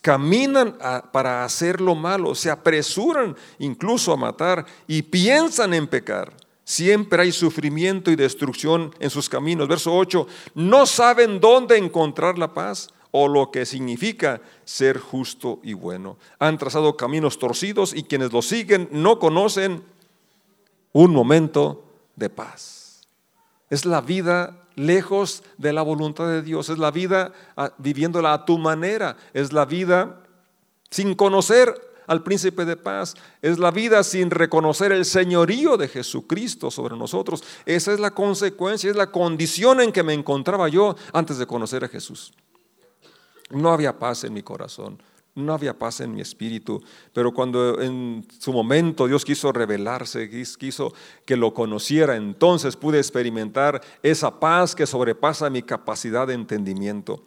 caminan 0.00 0.79
para 1.12 1.44
hacer 1.44 1.81
lo 1.81 1.96
malo, 1.96 2.37
se 2.37 2.48
apresuran 2.48 3.37
incluso 3.59 4.12
a 4.12 4.16
matar 4.16 4.64
y 4.87 5.03
piensan 5.03 5.74
en 5.74 5.88
pecar. 5.88 6.33
Siempre 6.62 7.22
hay 7.22 7.33
sufrimiento 7.33 8.12
y 8.12 8.16
destrucción 8.16 8.94
en 9.00 9.11
sus 9.11 9.29
caminos. 9.29 9.66
Verso 9.66 9.92
8, 9.92 10.29
no 10.55 10.87
saben 10.87 11.40
dónde 11.40 11.76
encontrar 11.76 12.38
la 12.38 12.55
paz 12.55 12.90
o 13.11 13.26
lo 13.26 13.50
que 13.50 13.66
significa 13.66 14.40
ser 14.64 14.98
justo 14.98 15.59
y 15.64 15.72
bueno. 15.72 16.18
Han 16.38 16.57
trazado 16.57 16.96
caminos 16.96 17.40
torcidos 17.40 17.92
y 17.92 18.05
quienes 18.05 18.33
lo 18.33 18.42
siguen 18.42 18.88
no 18.92 19.18
conocen 19.18 19.83
un 20.92 21.12
momento 21.12 21.85
de 22.14 22.31
paz. 22.31 23.09
Es 23.68 23.85
la 23.85 24.00
vida 24.00 24.60
lejos 24.81 25.43
de 25.59 25.73
la 25.73 25.83
voluntad 25.83 26.27
de 26.29 26.43
Dios, 26.43 26.69
es 26.69 26.79
la 26.79 26.90
vida 26.90 27.33
ah, 27.57 27.73
viviéndola 27.79 28.33
a 28.33 28.45
tu 28.45 28.59
manera, 28.59 29.16
es 29.33 29.53
la 29.53 29.64
vida 29.64 30.23
sin 30.90 31.14
conocer 31.14 31.75
al 32.11 32.25
príncipe 32.25 32.64
de 32.64 32.77
paz. 32.77 33.14
Es 33.40 33.61
la 33.61 33.71
vida 33.71 34.03
sin 34.03 34.33
reconocer 34.33 34.90
el 34.90 35.05
señorío 35.05 35.77
de 35.77 35.87
Jesucristo 35.87 36.69
sobre 36.69 36.97
nosotros. 36.97 37.45
Esa 37.64 37.93
es 37.93 38.01
la 38.01 38.11
consecuencia, 38.11 38.90
es 38.90 38.97
la 38.97 39.12
condición 39.12 39.81
en 39.81 39.93
que 39.93 40.03
me 40.03 40.12
encontraba 40.12 40.69
yo 40.69 40.97
antes 41.12 41.38
de 41.38 41.47
conocer 41.47 41.85
a 41.85 41.88
Jesús. 41.88 42.33
No 43.51 43.71
había 43.71 43.97
paz 43.97 44.25
en 44.25 44.33
mi 44.33 44.43
corazón, 44.43 45.01
no 45.35 45.53
había 45.53 45.79
paz 45.79 46.01
en 46.01 46.14
mi 46.14 46.21
espíritu, 46.21 46.83
pero 47.12 47.33
cuando 47.33 47.81
en 47.81 48.27
su 48.38 48.53
momento 48.53 49.07
Dios 49.07 49.25
quiso 49.25 49.53
revelarse, 49.53 50.29
quiso 50.59 50.93
que 51.25 51.37
lo 51.37 51.55
conociera, 51.55 52.16
entonces 52.16 52.77
pude 52.77 52.99
experimentar 52.99 53.81
esa 54.03 54.38
paz 54.40 54.75
que 54.75 54.87
sobrepasa 54.87 55.51
mi 55.51 55.62
capacidad 55.62 56.27
de 56.27 56.35
entendimiento. 56.35 57.27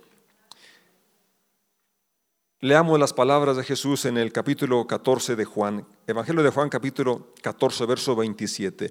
Leamos 2.63 2.98
las 2.98 3.12
palabras 3.12 3.58
de 3.58 3.63
Jesús 3.66 4.06
en 4.06 4.18
el 4.18 4.32
capítulo 4.32 4.88
14 4.88 5.36
de 5.36 5.44
Juan, 5.44 5.86
Evangelio 6.08 6.44
de 6.44 6.50
Juan 6.50 6.70
capítulo 6.70 7.34
14, 7.42 7.86
verso 7.86 8.16
27. 8.16 8.89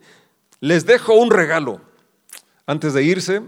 Les 0.60 0.84
dejo 0.84 1.14
un 1.14 1.30
regalo 1.30 1.80
antes 2.66 2.92
de 2.92 3.02
irse, 3.02 3.42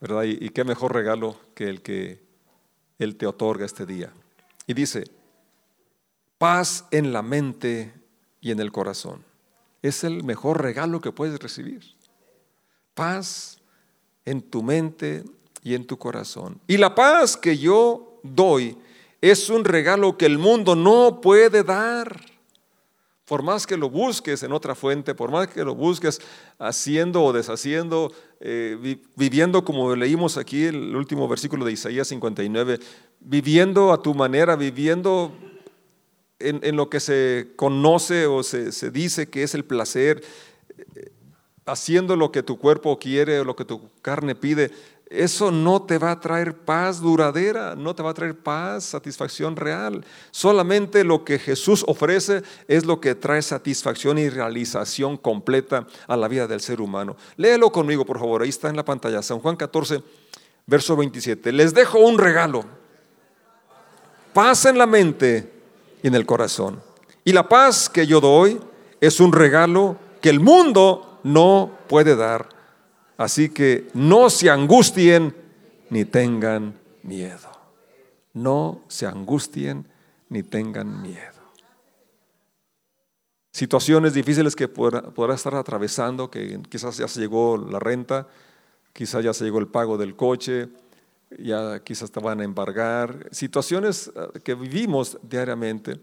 ¿verdad? 0.00 0.24
Y, 0.24 0.50
qué 0.50 0.64
mejor 0.64 0.94
regalo 0.94 1.34
que 1.54 1.68
el 1.68 1.80
que 1.80 2.20
Él 2.98 3.16
te 3.16 3.26
otorga 3.26 3.64
este 3.64 3.86
día. 3.86 4.12
Y 4.68 4.74
dice, 4.74 5.04
paz 6.36 6.84
en 6.90 7.12
la 7.12 7.22
mente 7.22 7.92
y 8.40 8.52
en 8.52 8.60
el 8.60 8.70
corazón. 8.70 9.24
Es 9.82 10.04
el 10.04 10.22
mejor 10.22 10.62
regalo 10.62 11.00
que 11.00 11.10
puedes 11.10 11.40
recibir. 11.40 11.82
Paz 12.94 13.58
en 14.26 14.42
tu 14.42 14.62
mente 14.62 15.24
y 15.62 15.74
en 15.74 15.86
tu 15.86 15.96
corazón. 15.96 16.60
Y 16.66 16.76
la 16.76 16.94
paz 16.94 17.36
que 17.36 17.56
yo 17.56 18.20
doy 18.22 18.76
es 19.22 19.48
un 19.48 19.64
regalo 19.64 20.18
que 20.18 20.26
el 20.26 20.36
mundo 20.36 20.76
no 20.76 21.22
puede 21.22 21.62
dar. 21.62 22.20
Por 23.24 23.42
más 23.42 23.66
que 23.66 23.76
lo 23.76 23.88
busques 23.88 24.42
en 24.42 24.52
otra 24.52 24.74
fuente, 24.74 25.14
por 25.14 25.30
más 25.30 25.48
que 25.48 25.64
lo 25.64 25.74
busques 25.74 26.20
haciendo 26.58 27.22
o 27.22 27.32
deshaciendo, 27.32 28.12
eh, 28.40 28.98
viviendo 29.16 29.64
como 29.64 29.94
leímos 29.94 30.36
aquí 30.36 30.64
el 30.64 30.94
último 30.94 31.26
versículo 31.26 31.64
de 31.64 31.72
Isaías 31.72 32.08
59, 32.08 32.80
viviendo 33.20 33.92
a 33.92 34.02
tu 34.02 34.14
manera, 34.14 34.56
viviendo 34.56 35.32
en, 36.38 36.76
lo 36.76 36.88
que 36.88 37.00
se 37.00 37.52
conoce 37.56 38.26
o 38.26 38.42
se, 38.42 38.72
se, 38.72 38.90
dice 38.90 39.28
que 39.28 39.42
es 39.42 39.54
el 39.54 39.64
placer, 39.64 40.22
eh, 40.94 41.10
haciendo 41.66 42.16
lo 42.16 42.30
que 42.32 42.42
tu 42.42 42.58
cuerpo 42.58 42.98
quiere 42.98 43.40
o 43.40 43.44
lo 43.44 43.56
que 43.56 43.64
tu 43.64 43.90
carne 44.02 44.34
pide, 44.34 44.70
eso 45.10 45.50
no 45.50 45.82
te 45.82 45.96
va 45.96 46.10
a 46.10 46.20
traer 46.20 46.54
paz 46.54 47.00
duradera, 47.00 47.74
no 47.74 47.94
te 47.94 48.02
va 48.02 48.10
a 48.10 48.14
traer 48.14 48.36
paz, 48.36 48.84
satisfacción 48.84 49.56
real. 49.56 50.04
Solamente 50.30 51.02
lo 51.02 51.24
que 51.24 51.38
Jesús 51.38 51.82
ofrece 51.86 52.42
es 52.66 52.84
lo 52.84 53.00
que 53.00 53.14
trae 53.14 53.40
satisfacción 53.40 54.18
y 54.18 54.28
realización 54.28 55.16
completa 55.16 55.86
a 56.06 56.16
la 56.16 56.28
vida 56.28 56.46
del 56.46 56.60
ser 56.60 56.82
humano. 56.82 57.16
Léelo 57.36 57.72
conmigo, 57.72 58.04
por 58.04 58.18
favor, 58.18 58.42
ahí 58.42 58.50
está 58.50 58.68
en 58.68 58.76
la 58.76 58.84
pantalla, 58.84 59.22
San 59.22 59.38
Juan 59.38 59.56
14, 59.56 60.02
verso 60.66 60.94
27. 60.94 61.52
Les 61.52 61.72
dejo 61.72 61.98
un 62.00 62.18
regalo, 62.18 62.66
paz 64.32 64.64
en 64.64 64.78
la 64.78 64.86
mente 64.86 65.52
y 66.02 66.08
en 66.08 66.14
el 66.14 66.26
corazón. 66.26 66.82
Y 67.24 67.32
la 67.32 67.48
paz 67.48 67.88
que 67.88 68.06
yo 68.06 68.20
doy 68.20 68.60
es 69.00 69.20
un 69.20 69.32
regalo 69.32 69.96
que 70.20 70.30
el 70.30 70.40
mundo 70.40 71.20
no 71.22 71.70
puede 71.88 72.16
dar. 72.16 72.48
Así 73.16 73.48
que 73.48 73.88
no 73.94 74.30
se 74.30 74.50
angustien 74.50 75.34
ni 75.90 76.04
tengan 76.04 76.78
miedo. 77.02 77.50
No 78.32 78.82
se 78.88 79.06
angustien 79.06 79.86
ni 80.28 80.42
tengan 80.42 81.02
miedo. 81.02 81.38
Situaciones 83.50 84.14
difíciles 84.14 84.54
que 84.54 84.68
podrá, 84.68 85.34
estar 85.34 85.54
atravesando, 85.54 86.30
que 86.30 86.60
quizás 86.68 86.96
ya 86.96 87.08
se 87.08 87.18
llegó 87.18 87.56
la 87.56 87.80
renta, 87.80 88.28
quizás 88.92 89.24
ya 89.24 89.34
se 89.34 89.44
llegó 89.44 89.58
el 89.58 89.66
pago 89.66 89.98
del 89.98 90.14
coche, 90.14 90.68
ya 91.36 91.80
quizás 91.80 92.10
te 92.10 92.20
van 92.20 92.40
a 92.40 92.44
embargar. 92.44 93.28
Situaciones 93.30 94.10
eh, 94.14 94.40
que 94.40 94.54
vivimos 94.54 95.18
diariamente 95.22 96.00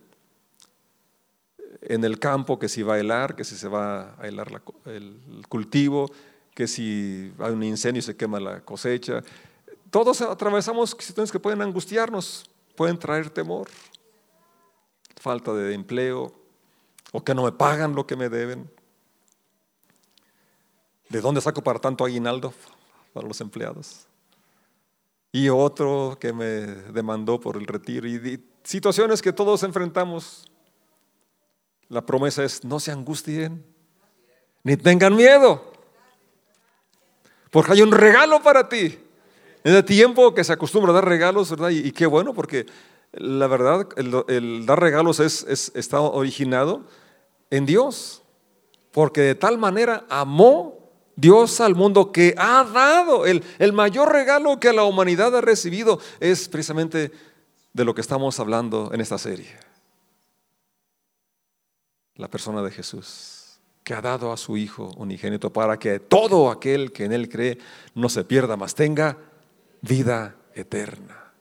en 1.82 2.04
el 2.04 2.20
campo, 2.20 2.58
que 2.60 2.70
si 2.70 2.84
va 2.84 2.96
a 2.96 3.00
helar, 3.00 3.36
que 3.36 3.44
si 3.44 3.56
se 3.56 3.68
va 3.68 4.16
a 4.20 4.28
helar 4.28 4.62
el 4.86 5.44
cultivo, 5.50 6.10
que 6.54 6.68
si 6.68 7.34
hay 7.40 7.52
un 7.52 7.64
incendio 7.64 8.02
se 8.02 8.16
quema 8.16 8.40
la 8.40 8.62
cosecha. 8.62 9.24
Todos 9.92 10.22
atravesamos 10.22 10.92
situaciones 10.92 11.32
que 11.32 11.40
pueden 11.40 11.62
angustiarnos, 11.62 12.50
pueden 12.76 12.98
traer 12.98 13.30
temor, 13.30 13.70
falta 15.22 15.54
de 15.54 15.74
empleo, 15.74 16.34
o 17.12 17.24
que 17.24 17.36
no 17.36 17.44
me 17.44 17.52
pagan 17.52 17.96
lo 17.96 18.08
que 18.08 18.16
me 18.16 18.30
deben. 18.30 18.70
¿De 21.10 21.22
dónde 21.22 21.40
saco 21.40 21.62
para 21.62 21.80
tanto 21.80 22.04
aguinaldo 22.04 22.54
para 23.14 23.28
los 23.28 23.40
empleados? 23.42 24.08
Y 25.36 25.50
otro 25.50 26.18
que 26.18 26.32
me 26.32 26.46
demandó 26.46 27.42
por 27.42 27.58
el 27.58 27.68
retiro. 27.68 28.08
Y 28.08 28.42
situaciones 28.64 29.22
que 29.22 29.34
todos 29.34 29.64
enfrentamos. 29.64 30.50
La 31.90 32.06
promesa 32.06 32.46
es, 32.46 32.64
no 32.64 32.80
se 32.80 32.94
angustien, 32.94 33.62
ni 34.64 34.78
tengan 34.78 35.14
miedo. 35.14 35.74
Porque 37.52 37.74
hay 37.74 37.82
un 37.82 37.92
regalo 37.92 38.42
para 38.42 38.70
ti. 38.70 38.98
En 39.66 39.76
el 39.76 39.84
tiempo 39.84 40.34
que 40.34 40.46
se 40.46 40.54
acostumbra 40.54 40.92
a 40.92 40.96
dar 40.96 41.06
regalos, 41.06 41.50
¿verdad? 41.50 41.70
Y, 41.70 41.92
qué 41.92 42.06
bueno, 42.06 42.34
porque 42.34 42.66
la 43.12 43.48
verdad, 43.48 43.90
el, 43.98 44.66
dar 44.66 44.80
regalos 44.80 45.20
es, 45.20 45.44
está 45.76 46.00
originado 46.00 46.86
en 47.50 47.66
Dios. 47.66 48.24
Porque 48.94 49.20
de 49.20 49.36
tal 49.36 49.58
manera 49.58 50.06
amó 50.08 50.85
Dios 51.16 51.62
al 51.62 51.76
mundo 51.76 52.12
que 52.12 52.36
ha 52.38 52.64
dado. 52.64 53.26
El, 53.26 53.44
el 53.60 53.74
mayor 53.74 54.12
regalo 54.12 54.60
que 54.60 54.74
la 54.74 54.84
humanidad 54.84 55.36
ha 55.36 55.42
recibido 55.42 56.00
es 56.20 56.50
precisamente 56.50 57.12
de 57.74 57.86
lo 57.86 57.94
que 57.94 58.02
estamos 58.02 58.40
hablando 58.40 58.92
en 58.94 59.02
esta 59.02 59.18
serie. 59.18 59.58
La 62.16 62.30
persona 62.30 62.62
de 62.62 62.72
Jesús 62.72 63.36
que 63.86 63.94
ha 63.94 64.02
dado 64.02 64.32
a 64.32 64.38
su 64.38 64.58
Hijo 64.58 64.92
unigénito 64.98 65.54
para 65.54 65.78
que 65.78 66.00
todo 66.00 66.50
aquel 66.50 66.92
que 66.92 67.06
en 67.06 67.14
Él 67.14 67.30
cree 67.30 67.60
no 67.94 68.10
se 68.10 68.24
pierda, 68.24 68.58
mas 68.58 68.74
tenga 68.74 69.16
vida 69.82 70.36
eterna. 70.56 71.32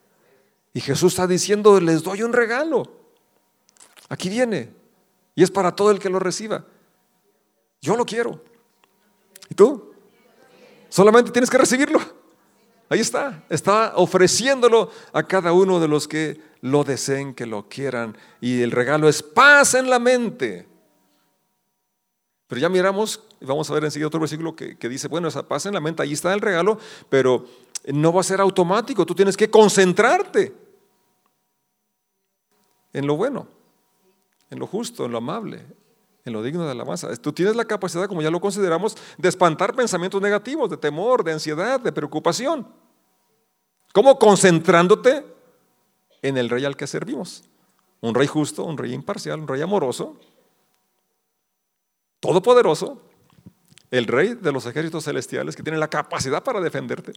Y 0.75 0.81
Jesús 0.81 1.15
está 1.15 1.27
diciendo, 1.27 1.81
les 1.81 2.03
doy 2.03 2.23
un 2.23 2.35
regalo. 2.35 2.83
Aquí 4.11 4.29
viene. 4.29 4.71
Y 5.35 5.43
es 5.43 5.51
para 5.51 5.75
todo 5.75 5.91
el 5.91 5.99
que 5.99 6.11
lo 6.11 6.19
reciba. 6.19 6.67
Yo 7.81 7.97
lo 7.97 8.05
quiero. 8.05 8.43
¿Y 9.55 9.57
tú? 9.57 9.95
Solamente 10.89 11.31
tienes 11.31 11.49
que 11.49 11.59
recibirlo. 11.59 12.01
Ahí 12.89 13.01
está. 13.01 13.45
Está 13.49 13.93
ofreciéndolo 13.97 14.91
a 15.13 15.23
cada 15.23 15.53
uno 15.53 15.79
de 15.79 15.89
los 15.89 16.07
que 16.09 16.41
lo 16.61 16.83
deseen, 16.85 17.35
que 17.35 17.47
lo 17.47 17.69
quieran. 17.69 18.19
Y 18.41 18.63
el 18.63 18.73
regalo 18.73 19.09
es 19.09 19.23
paz 19.23 19.75
en 19.75 19.89
la 19.89 19.99
mente 19.99 20.67
pero 22.47 22.61
ya 22.61 22.69
miramos, 22.69 23.21
vamos 23.41 23.69
a 23.69 23.75
ver 23.75 23.85
enseguida 23.85 24.07
otro 24.07 24.21
versículo 24.21 24.55
que, 24.55 24.77
dice, 24.89 25.09
bueno, 25.09 25.29
esa 25.29 25.49
paz 25.49 25.67
en 25.67 25.75
la 25.75 25.81
mente, 25.81 26.03
ahí 26.03 26.13
está 26.13 26.33
el 26.35 26.41
regalo, 26.41 26.79
pero 27.09 27.47
no 27.87 28.13
va 28.13 28.21
a 28.21 28.25
ser 28.25 28.41
automático, 28.41 29.07
tú 29.07 29.15
tienes 29.15 29.37
que 29.37 29.51
concentrarte 29.51 30.55
en 32.93 33.07
lo 33.07 33.17
bueno, 33.17 33.49
en 34.51 34.59
lo 34.59 34.67
justo, 34.67 35.07
en 35.07 35.13
lo 35.13 35.19
amable, 35.19 35.67
en 36.25 36.33
lo 36.33 36.43
digno 36.43 36.65
de 36.65 36.71
alabanza. 36.71 37.15
Tú 37.17 37.33
tienes 37.33 37.55
la 37.55 37.65
capacidad, 37.65 38.07
como 38.09 38.23
ya 38.23 38.31
lo 38.31 38.41
consideramos, 38.41 38.97
de 39.19 39.29
espantar 39.29 39.75
pensamientos 39.75 40.21
negativos, 40.23 40.71
de 40.71 40.77
temor, 40.77 41.23
de 41.23 41.33
ansiedad, 41.33 41.79
de 41.79 41.93
preocupación. 41.93 42.67
¿Cómo? 43.93 44.19
Concentrándote 44.19 45.25
en 46.23 46.39
el 46.39 46.49
rey 46.49 46.65
al 46.65 46.77
que 46.77 46.87
servimos. 46.87 47.45
Un 48.01 48.15
rey 48.15 48.27
justo, 48.27 48.65
un 48.65 48.77
rey 48.77 48.93
imparcial, 48.93 49.41
un 49.41 49.49
rey 49.49 49.61
amoroso, 49.61 50.17
todopoderoso, 52.21 53.01
el 53.91 54.07
rey 54.07 54.35
de 54.35 54.51
los 54.51 54.67
ejércitos 54.67 55.05
celestiales 55.05 55.55
que 55.55 55.63
tiene 55.63 55.79
la 55.79 55.89
capacidad 55.89 56.43
para 56.43 56.61
defenderte. 56.61 57.13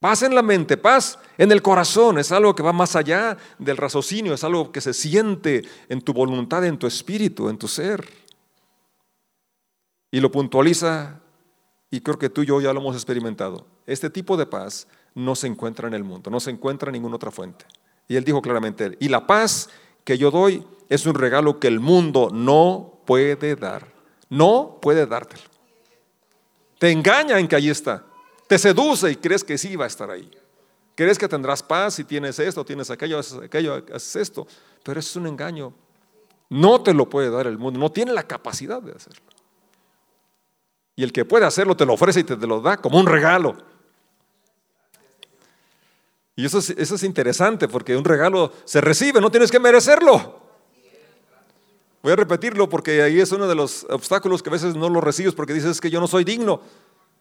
Paz 0.00 0.22
en 0.22 0.34
la 0.34 0.42
mente, 0.42 0.78
paz 0.78 1.18
en 1.36 1.52
el 1.52 1.60
corazón, 1.60 2.18
es 2.18 2.32
algo 2.32 2.54
que 2.54 2.62
va 2.62 2.72
más 2.72 2.96
allá 2.96 3.36
del 3.58 3.76
raciocinio, 3.76 4.32
es 4.32 4.42
algo 4.42 4.72
que 4.72 4.80
se 4.80 4.94
siente 4.94 5.62
en 5.90 6.00
tu 6.00 6.14
voluntad, 6.14 6.64
en 6.64 6.78
tu 6.78 6.86
espíritu, 6.86 7.50
en 7.50 7.58
tu 7.58 7.68
ser. 7.68 8.08
Y 10.10 10.20
lo 10.20 10.30
puntualiza, 10.30 11.20
y 11.90 12.00
creo 12.00 12.18
que 12.18 12.30
tú 12.30 12.42
y 12.42 12.46
yo 12.46 12.62
ya 12.62 12.72
lo 12.72 12.80
hemos 12.80 12.96
experimentado. 12.96 13.66
Este 13.86 14.08
tipo 14.08 14.38
de 14.38 14.46
paz 14.46 14.88
no 15.14 15.34
se 15.34 15.46
encuentra 15.46 15.86
en 15.86 15.92
el 15.92 16.02
mundo, 16.02 16.30
no 16.30 16.40
se 16.40 16.50
encuentra 16.50 16.88
en 16.88 16.94
ninguna 16.94 17.16
otra 17.16 17.30
fuente. 17.30 17.66
Y 18.08 18.16
él 18.16 18.24
dijo 18.24 18.40
claramente, 18.40 18.96
y 19.00 19.08
la 19.08 19.26
paz 19.26 19.68
que 20.04 20.16
yo 20.16 20.30
doy 20.30 20.66
es 20.88 21.04
un 21.04 21.14
regalo 21.14 21.60
que 21.60 21.68
el 21.68 21.78
mundo 21.78 22.30
no 22.32 23.00
puede 23.04 23.54
dar. 23.54 23.92
No 24.30 24.78
puede 24.80 25.06
dártelo. 25.06 25.42
Te 26.78 26.90
engaña 26.90 27.38
en 27.38 27.48
que 27.48 27.56
ahí 27.56 27.68
está. 27.68 28.06
Te 28.50 28.58
seduce 28.58 29.08
y 29.08 29.14
crees 29.14 29.44
que 29.44 29.56
sí 29.56 29.76
va 29.76 29.84
a 29.84 29.86
estar 29.86 30.10
ahí. 30.10 30.28
Crees 30.96 31.16
que 31.16 31.28
tendrás 31.28 31.62
paz 31.62 31.94
si 31.94 32.02
tienes 32.02 32.36
esto, 32.40 32.64
tienes 32.64 32.90
aquello, 32.90 33.20
haces 33.20 33.38
aquello, 33.38 33.80
haces 33.94 34.16
esto. 34.16 34.44
Pero 34.82 34.98
es 34.98 35.14
un 35.14 35.28
engaño. 35.28 35.72
No 36.48 36.82
te 36.82 36.92
lo 36.92 37.08
puede 37.08 37.30
dar 37.30 37.46
el 37.46 37.58
mundo. 37.58 37.78
No 37.78 37.92
tiene 37.92 38.12
la 38.12 38.24
capacidad 38.24 38.82
de 38.82 38.90
hacerlo. 38.90 39.24
Y 40.96 41.04
el 41.04 41.12
que 41.12 41.24
puede 41.24 41.46
hacerlo 41.46 41.76
te 41.76 41.86
lo 41.86 41.92
ofrece 41.92 42.18
y 42.18 42.24
te 42.24 42.36
lo 42.44 42.60
da 42.60 42.76
como 42.76 42.98
un 42.98 43.06
regalo. 43.06 43.56
Y 46.34 46.44
eso 46.44 46.58
es, 46.58 46.70
eso 46.70 46.96
es 46.96 47.04
interesante 47.04 47.68
porque 47.68 47.96
un 47.96 48.04
regalo 48.04 48.52
se 48.64 48.80
recibe, 48.80 49.20
no 49.20 49.30
tienes 49.30 49.52
que 49.52 49.60
merecerlo. 49.60 50.40
Voy 52.02 52.14
a 52.14 52.16
repetirlo 52.16 52.68
porque 52.68 53.00
ahí 53.00 53.20
es 53.20 53.30
uno 53.30 53.46
de 53.46 53.54
los 53.54 53.86
obstáculos 53.90 54.42
que 54.42 54.50
a 54.50 54.54
veces 54.54 54.74
no 54.74 54.88
lo 54.88 55.00
recibes 55.00 55.34
porque 55.34 55.52
dices 55.52 55.80
que 55.80 55.88
yo 55.88 56.00
no 56.00 56.08
soy 56.08 56.24
digno. 56.24 56.62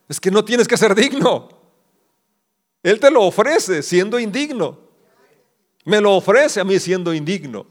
Es 0.10 0.20
que 0.20 0.32
no 0.32 0.44
tienes 0.44 0.68
que 0.68 0.76
ser 0.76 0.96
digno. 0.96 1.48
Él 2.82 3.00
te 3.00 3.12
lo 3.12 3.22
ofrece 3.22 3.84
siendo 3.84 4.20
indigno. 4.20 4.80
Me 5.86 6.02
lo 6.02 6.16
ofrece 6.16 6.60
a 6.60 6.64
mí 6.64 6.80
siendo 6.80 7.14
indigno. 7.14 7.68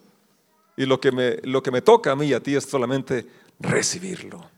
Y 0.77 0.87
lo 0.87 1.01
que 1.01 1.11
me, 1.11 1.39
lo 1.43 1.63
que 1.63 1.73
me 1.73 1.83
toca 1.83 2.13
a 2.13 2.17
mí 2.17 2.27
y 2.27 2.35
a 2.35 2.41
ti 2.41 2.55
es 2.55 2.65
solamente 2.65 3.27
recibirlo. 3.59 4.49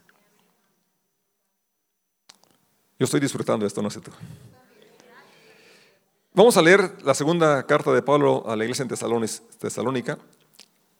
Yo 2.98 3.04
estoy 3.04 3.20
disfrutando 3.20 3.64
esto, 3.64 3.80
no 3.80 3.88
sé 3.88 4.00
tú. 4.00 4.10
Vamos 6.34 6.56
a 6.58 6.62
leer 6.62 7.02
la 7.02 7.14
segunda 7.14 7.66
carta 7.66 7.92
de 7.92 8.02
Pablo 8.02 8.44
a 8.46 8.54
la 8.54 8.64
iglesia 8.64 8.82
en 8.82 8.88
Tesalónica, 9.58 10.18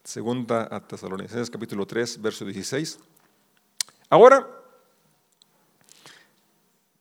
segunda 0.03 0.67
a 0.69 0.85
Tesalonicenses 0.85 1.49
capítulo 1.51 1.85
3, 1.85 2.19
verso 2.21 2.43
16. 2.43 2.97
Ahora, 4.09 4.60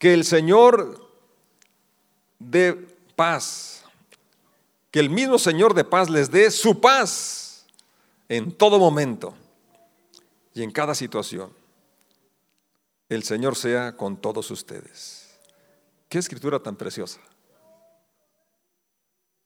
que 0.00 0.14
el 0.14 0.24
Señor 0.24 0.98
de 2.38 2.72
paz, 3.14 3.84
que 4.90 4.98
el 4.98 5.10
mismo 5.10 5.38
Señor 5.38 5.74
de 5.74 5.84
paz 5.84 6.08
les 6.08 6.30
dé 6.30 6.50
su 6.50 6.80
paz 6.80 7.66
en 8.26 8.50
todo 8.50 8.78
momento 8.78 9.34
y 10.54 10.62
en 10.62 10.70
cada 10.70 10.94
situación. 10.94 11.52
El 13.10 13.24
Señor 13.24 13.56
sea 13.56 13.94
con 13.94 14.16
todos 14.16 14.50
ustedes. 14.50 15.38
Qué 16.08 16.18
escritura 16.18 16.58
tan 16.58 16.76
preciosa 16.76 17.20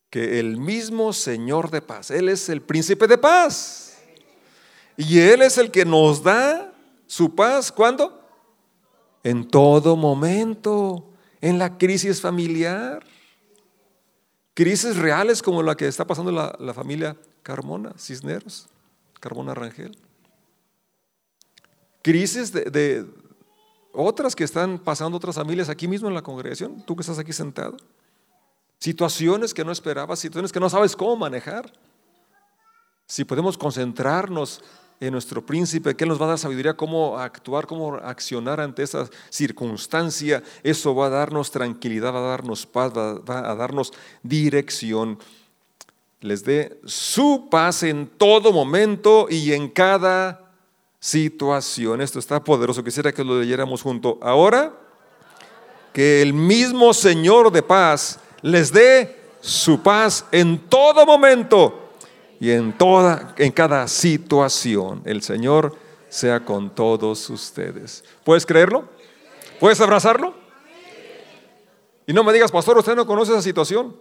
que 0.09 0.39
el 0.39 0.55
mismo 0.55 1.11
Señor 1.11 1.69
de 1.69 1.81
paz, 1.81 2.11
Él 2.11 2.29
es 2.29 2.47
el 2.47 2.61
príncipe 2.61 3.07
de 3.07 3.17
paz. 3.17 3.97
Y 4.95 5.19
Él 5.19 5.41
es 5.41 5.57
el 5.57 5.69
que 5.69 5.83
nos 5.83 6.23
da 6.23 6.73
su 7.07 7.35
paz, 7.35 7.73
¿cuándo? 7.73 8.24
En 9.25 9.47
todo 9.47 9.95
momento, 9.95 11.03
en 11.41 11.57
la 11.57 11.79
crisis 11.79 12.21
familiar, 12.21 13.03
crisis 14.53 14.97
reales 14.97 15.41
como 15.41 15.63
la 15.63 15.73
que 15.73 15.87
está 15.87 16.05
pasando 16.05 16.31
la, 16.31 16.73
familia 16.75 17.17
Carmona, 17.41 17.95
Cisneros, 17.97 18.67
Carmona 19.19 19.55
Rangel. 19.55 19.97
Crisis 22.03 22.53
de, 22.53 23.03
otras 23.93 24.35
que 24.35 24.43
están 24.43 24.77
pasando 24.77 25.17
otras 25.17 25.37
familias 25.37 25.69
aquí 25.69 25.87
mismo 25.87 26.07
en 26.07 26.13
la 26.13 26.21
congregación, 26.21 26.83
tú 26.85 26.95
que 26.95 27.01
estás 27.01 27.17
aquí 27.17 27.33
sentado. 27.33 27.77
Situaciones 28.77 29.55
que 29.55 29.65
no 29.65 29.71
esperabas, 29.71 30.19
situaciones 30.19 30.51
que 30.51 30.59
no 30.59 30.69
sabes 30.69 30.95
cómo 30.95 31.15
manejar. 31.15 31.73
Si 33.07 33.25
podemos 33.25 33.57
concentrarnos 33.57 34.61
en 34.99 35.11
nuestro 35.11 35.45
príncipe, 35.45 35.95
que 35.95 36.03
Él 36.03 36.09
nos 36.09 36.21
va 36.21 36.25
a 36.25 36.29
dar 36.29 36.39
sabiduría, 36.39 36.75
cómo 36.75 37.17
actuar, 37.17 37.67
cómo 37.67 37.95
accionar 37.95 38.59
ante 38.59 38.83
esa 38.83 39.09
circunstancia, 39.29 40.41
eso 40.63 40.95
va 40.95 41.07
a 41.07 41.09
darnos 41.09 41.51
tranquilidad, 41.51 42.13
va 42.13 42.19
a 42.19 42.29
darnos 42.29 42.65
paz, 42.65 42.93
va 42.93 43.51
a 43.51 43.55
darnos 43.55 43.91
dirección 44.23 45.19
les 46.25 46.43
dé 46.43 46.79
su 46.85 47.49
paz 47.51 47.83
en 47.83 48.07
todo 48.07 48.51
momento 48.51 49.27
y 49.29 49.53
en 49.53 49.69
cada 49.69 50.41
situación. 50.99 52.01
Esto 52.01 52.17
está 52.17 52.43
poderoso. 52.43 52.83
Quisiera 52.83 53.11
que 53.11 53.23
lo 53.23 53.39
leyéramos 53.39 53.83
junto. 53.83 54.17
Ahora, 54.23 54.73
que 55.93 56.23
el 56.23 56.33
mismo 56.33 56.95
Señor 56.95 57.51
de 57.51 57.61
paz 57.61 58.19
les 58.41 58.73
dé 58.73 59.19
su 59.39 59.83
paz 59.83 60.25
en 60.31 60.57
todo 60.67 61.05
momento 61.05 61.84
y 62.39 62.51
en 62.51 62.77
toda 62.77 63.33
en 63.37 63.51
cada 63.51 63.87
situación. 63.87 65.01
El 65.05 65.21
Señor 65.21 65.77
sea 66.09 66.43
con 66.43 66.73
todos 66.73 67.29
ustedes. 67.29 68.03
¿Puedes 68.23 68.45
creerlo? 68.45 68.89
¿Puedes 69.59 69.79
abrazarlo? 69.81 70.33
Y 72.07 72.13
no 72.13 72.23
me 72.23 72.33
digas, 72.33 72.51
pastor, 72.51 72.77
usted 72.77 72.95
no 72.95 73.05
conoce 73.05 73.31
esa 73.31 73.41
situación. 73.41 73.95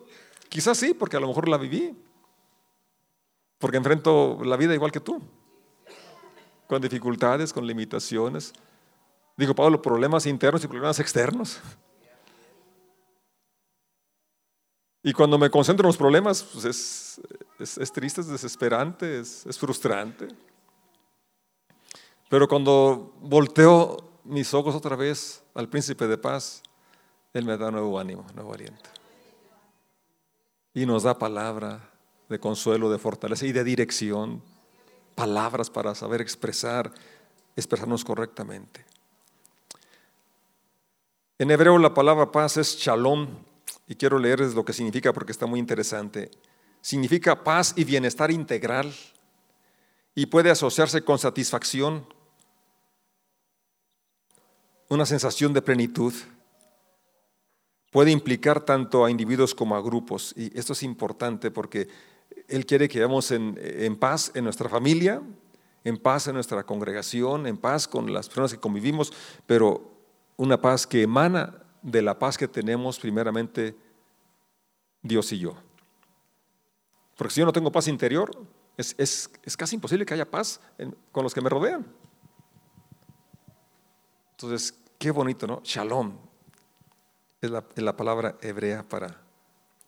Quizás 0.48 0.76
sí, 0.76 0.94
porque 0.94 1.16
a 1.16 1.20
lo 1.20 1.28
mejor 1.28 1.48
la 1.48 1.56
viví. 1.56 1.96
Porque 3.58 3.78
enfrento 3.78 4.38
la 4.44 4.56
vida 4.56 4.74
igual 4.74 4.92
que 4.92 5.00
tú, 5.00 5.22
con 6.66 6.82
dificultades, 6.82 7.52
con 7.52 7.66
limitaciones. 7.66 8.52
Digo, 9.36 9.54
Pablo, 9.54 9.80
problemas 9.80 10.26
internos 10.26 10.62
y 10.64 10.68
problemas 10.68 11.00
externos. 11.00 11.60
Y 15.06 15.12
cuando 15.12 15.36
me 15.36 15.50
concentro 15.50 15.84
en 15.84 15.88
los 15.88 15.98
problemas, 15.98 16.42
pues 16.42 16.64
es, 16.64 17.20
es, 17.78 17.92
triste, 17.92 18.22
es 18.22 18.26
desesperante, 18.26 19.20
es, 19.20 19.44
es 19.44 19.58
frustrante. 19.58 20.28
Pero 22.30 22.48
cuando 22.48 23.12
volteo 23.20 23.98
mis 24.24 24.54
ojos 24.54 24.74
otra 24.74 24.96
vez 24.96 25.42
al 25.52 25.68
príncipe 25.68 26.06
de 26.06 26.16
paz, 26.16 26.62
Él 27.34 27.44
me 27.44 27.58
da 27.58 27.70
nuevo 27.70 28.00
ánimo, 28.00 28.24
nuevo 28.34 28.54
aliento. 28.54 28.88
Y 30.72 30.86
nos 30.86 31.02
da 31.02 31.18
palabra, 31.18 31.90
de 32.30 32.40
consuelo, 32.40 32.90
de 32.90 32.98
fortaleza 32.98 33.44
y 33.44 33.52
de 33.52 33.62
dirección, 33.62 34.42
palabras 35.14 35.68
para 35.68 35.94
saber 35.94 36.22
expresar, 36.22 36.90
expresarnos 37.56 38.06
correctamente. 38.06 38.86
En 41.38 41.50
hebreo 41.50 41.76
la 41.76 41.92
palabra 41.92 42.32
paz 42.32 42.56
es 42.56 42.78
shalom 42.78 43.28
y 43.86 43.94
quiero 43.94 44.18
leerles 44.18 44.54
lo 44.54 44.64
que 44.64 44.72
significa 44.72 45.12
porque 45.12 45.32
está 45.32 45.46
muy 45.46 45.60
interesante. 45.60 46.30
Significa 46.80 47.44
paz 47.44 47.74
y 47.76 47.84
bienestar 47.84 48.30
integral 48.30 48.92
y 50.14 50.26
puede 50.26 50.50
asociarse 50.50 51.02
con 51.02 51.18
satisfacción, 51.18 52.06
una 54.88 55.06
sensación 55.06 55.52
de 55.52 55.62
plenitud. 55.62 56.12
Puede 57.90 58.10
implicar 58.10 58.64
tanto 58.64 59.04
a 59.04 59.10
individuos 59.10 59.54
como 59.54 59.76
a 59.76 59.82
grupos 59.82 60.34
y 60.36 60.56
esto 60.58 60.72
es 60.72 60.82
importante 60.82 61.50
porque 61.50 61.88
él 62.48 62.66
quiere 62.66 62.88
que 62.88 62.98
vivamos 62.98 63.30
en, 63.30 63.96
paz 63.96 64.32
en 64.34 64.44
nuestra 64.44 64.68
familia, 64.68 65.22
en 65.84 65.98
paz 65.98 66.28
en 66.28 66.34
nuestra 66.34 66.64
congregación, 66.64 67.46
en 67.46 67.56
paz 67.56 67.86
con 67.86 68.12
las 68.12 68.28
personas 68.28 68.52
que 68.52 68.60
convivimos, 68.60 69.12
pero 69.46 69.92
una 70.36 70.60
paz 70.60 70.86
que 70.86 71.02
emana 71.02 71.63
de 71.84 72.00
la 72.02 72.18
paz 72.18 72.36
que 72.36 72.48
tenemos 72.48 72.98
primeramente 72.98 73.76
Dios 75.02 75.30
y 75.32 75.38
yo. 75.38 75.54
Porque 77.16 77.34
si 77.34 77.40
yo 77.40 77.46
no 77.46 77.52
tengo 77.52 77.70
paz 77.70 77.86
interior, 77.86 78.30
es, 78.76 79.30
casi 79.56 79.76
imposible 79.76 80.04
que 80.04 80.14
haya 80.14 80.28
paz 80.28 80.60
con 81.12 81.22
los 81.22 81.34
que 81.34 81.42
me 81.42 81.50
rodean. 81.50 81.86
Entonces, 84.32 84.74
qué 84.98 85.10
bonito, 85.10 85.46
¿no? 85.46 85.60
Shalom 85.62 86.16
es 87.40 87.50
la, 87.50 87.96
palabra 87.96 88.36
hebrea 88.40 88.82
para, 88.82 89.20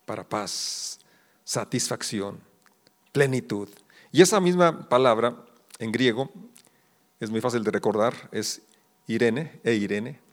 para 0.05 0.29
paz 0.29 1.01
satisfacción, 1.45 2.39
plenitud. 3.11 3.71
Y 4.13 4.21
esa 4.21 4.39
misma 4.39 4.87
palabra 4.89 5.35
en 5.79 5.91
griego 5.91 6.31
es 7.19 7.31
muy 7.31 7.41
fácil 7.41 7.65
de 7.65 7.71
recordar, 7.71 8.29
es 8.33 8.61
Irene 9.07 9.61
e 9.65 9.73
Irene. 9.73 10.26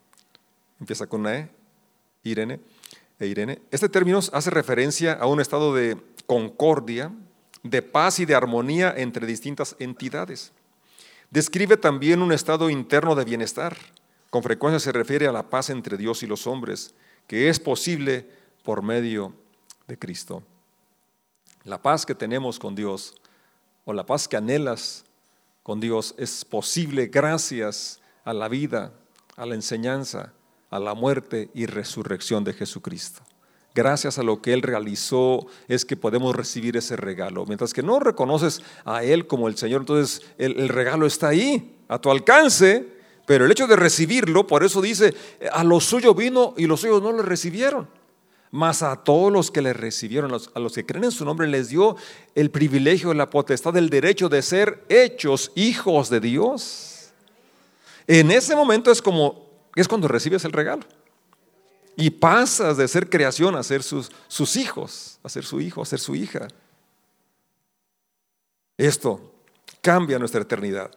Empieza 0.84 1.08
con 1.08 1.22
una 1.22 1.38
E, 1.38 1.50
Irene 2.24 2.60
e 3.18 3.26
Irene. 3.26 3.62
Este 3.72 3.88
término 3.88 4.20
hace 4.20 4.50
referencia 4.50 5.14
a 5.14 5.28
un 5.28 5.40
estado 5.40 5.74
de 5.74 5.96
concordia, 6.26 7.10
de 7.64 7.82
paz 7.82 8.20
y 8.20 8.26
de 8.26 8.36
armonía 8.36 8.94
entre 8.98 9.26
distintas 9.26 9.78
entidades. 9.80 10.52
Describe 11.32 11.78
también 11.78 12.22
un 12.22 12.34
estado 12.34 12.70
interno 12.70 13.16
de 13.16 13.24
bienestar. 13.24 13.78
Con 14.30 14.44
frecuencia 14.44 14.78
se 14.78 14.92
refiere 14.92 15.26
a 15.26 15.32
la 15.32 15.50
paz 15.50 15.70
entre 15.70 15.96
Dios 15.96 16.22
y 16.22 16.28
los 16.28 16.48
hombres, 16.48 16.94
que 17.28 17.48
es 17.48 17.62
posible 17.62 18.28
por 18.66 18.82
medio 18.82 19.34
de 19.88 19.98
Cristo. 19.98 20.44
La 21.64 21.82
paz 21.82 22.06
que 22.06 22.14
tenemos 22.14 22.60
con 22.60 22.76
Dios 22.76 23.16
o 23.86 23.94
la 23.94 24.06
paz 24.06 24.28
que 24.28 24.36
anhelas 24.36 25.06
con 25.64 25.80
Dios 25.80 26.14
es 26.18 26.44
posible 26.44 27.08
gracias 27.08 28.02
a 28.26 28.34
la 28.34 28.50
vida, 28.50 28.92
a 29.38 29.46
la 29.46 29.56
enseñanza, 29.56 30.34
a 30.74 30.80
la 30.80 30.96
muerte 30.96 31.52
y 31.54 31.68
resurrección 31.68 32.44
de 32.44 32.54
Jesucristo. 32.54 33.22
Gracias 33.76 34.18
a 34.18 34.24
lo 34.24 34.42
que 34.42 34.54
Él 34.54 34.64
realizó 34.64 35.46
es 35.68 35.86
que 35.86 35.96
podemos 35.96 36.36
recibir 36.36 36.76
ese 36.78 36.96
regalo. 36.96 37.46
Mientras 37.46 37.74
que 37.74 37.84
no 37.84 38.00
reconoces 38.00 38.62
a 38.84 39.04
Él 39.04 39.28
como 39.28 39.48
el 39.48 39.56
Señor, 39.56 39.82
entonces 39.82 40.24
el, 40.40 40.60
el 40.60 40.70
regalo 40.70 41.06
está 41.06 41.28
ahí, 41.28 41.76
a 41.88 42.00
tu 42.00 42.10
alcance, 42.10 42.88
pero 43.28 43.46
el 43.46 43.52
hecho 43.52 43.68
de 43.68 43.76
recibirlo, 43.76 44.48
por 44.48 44.64
eso 44.64 44.82
dice, 44.82 45.14
a 45.52 45.64
lo 45.64 45.80
suyo 45.80 46.16
vino 46.16 46.56
y 46.58 46.66
los 46.66 46.82
suyos 46.82 47.04
no 47.04 47.12
lo 47.12 47.22
recibieron 47.22 47.88
mas 48.56 48.84
a 48.84 48.96
todos 48.96 49.34
los 49.34 49.50
que 49.50 49.64
le 49.64 49.74
recibieron, 49.74 50.32
a 50.32 50.60
los 50.60 50.74
que 50.74 50.86
creen 50.86 51.06
en 51.06 51.12
su 51.12 51.26
nombre, 51.26 51.48
les 51.48 51.70
dio 51.70 51.96
el 52.36 52.52
privilegio, 52.52 53.12
la 53.16 53.32
potestad, 53.32 53.76
el 53.78 53.90
derecho 53.90 54.30
de 54.30 54.44
ser 54.44 54.84
hechos 54.90 55.52
hijos 55.56 56.12
de 56.12 56.20
Dios. 56.20 57.10
En 58.06 58.30
ese 58.30 58.56
momento 58.56 58.92
es 58.92 59.02
como, 59.02 59.43
es 59.76 59.88
cuando 59.88 60.08
recibes 60.08 60.46
el 60.46 60.52
regalo. 60.52 60.84
Y 61.96 62.10
pasas 62.10 62.78
de 62.78 62.88
ser 62.88 63.10
creación 63.10 63.56
a 63.56 63.64
ser 63.64 63.84
sus, 63.84 64.12
sus 64.28 64.56
hijos, 64.56 65.20
a 65.24 65.30
ser 65.30 65.46
su 65.46 65.62
hijo, 65.62 65.82
a 65.82 65.86
ser 65.86 66.00
su 66.00 66.16
hija. 66.16 66.48
Esto 68.78 69.32
cambia 69.82 70.18
nuestra 70.18 70.42
eternidad. 70.42 70.92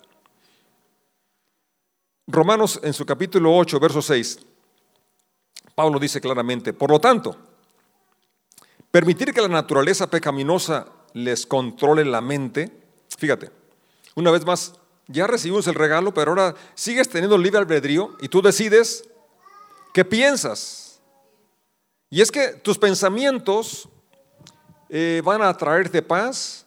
Romanos 2.27 2.81
en 2.83 2.93
su 2.93 3.05
capítulo 3.05 3.55
8, 3.55 3.79
verso 3.79 4.03
6 4.03 4.39
Pablo 5.77 5.99
dice 5.99 6.23
claramente, 6.23 6.73
por 6.73 6.91
lo 6.91 6.99
tanto, 6.99 7.37
permitir 8.91 9.35
que 9.35 9.43
la 9.43 9.49
naturaleza 9.49 10.09
pecaminosa 10.09 10.87
les 11.13 11.45
controle 11.45 12.03
la 12.03 12.23
mente, 12.23 12.73
fíjate, 13.19 13.51
una 14.15 14.31
vez 14.31 14.47
más, 14.47 14.73
ya 15.09 15.27
recibimos 15.27 15.67
el 15.67 15.75
regalo, 15.75 16.13
pero 16.13 16.33
ahora 16.33 16.55
sigues 16.75 17.09
teniendo 17.09 17.39
libre 17.39 17.59
albedrío 17.59 18.17
y 18.21 18.29
tú 18.29 18.43
decides 18.43 19.09
qué 19.93 20.05
piensas. 20.05 21.01
Y 22.11 22.21
es 22.21 22.31
que 22.31 22.49
tus 22.49 22.79
pensamientos 22.79 23.89
eh, 24.89 25.23
van 25.25 25.43
a 25.43 25.57
traerte 25.57 26.03
paz 26.03 26.67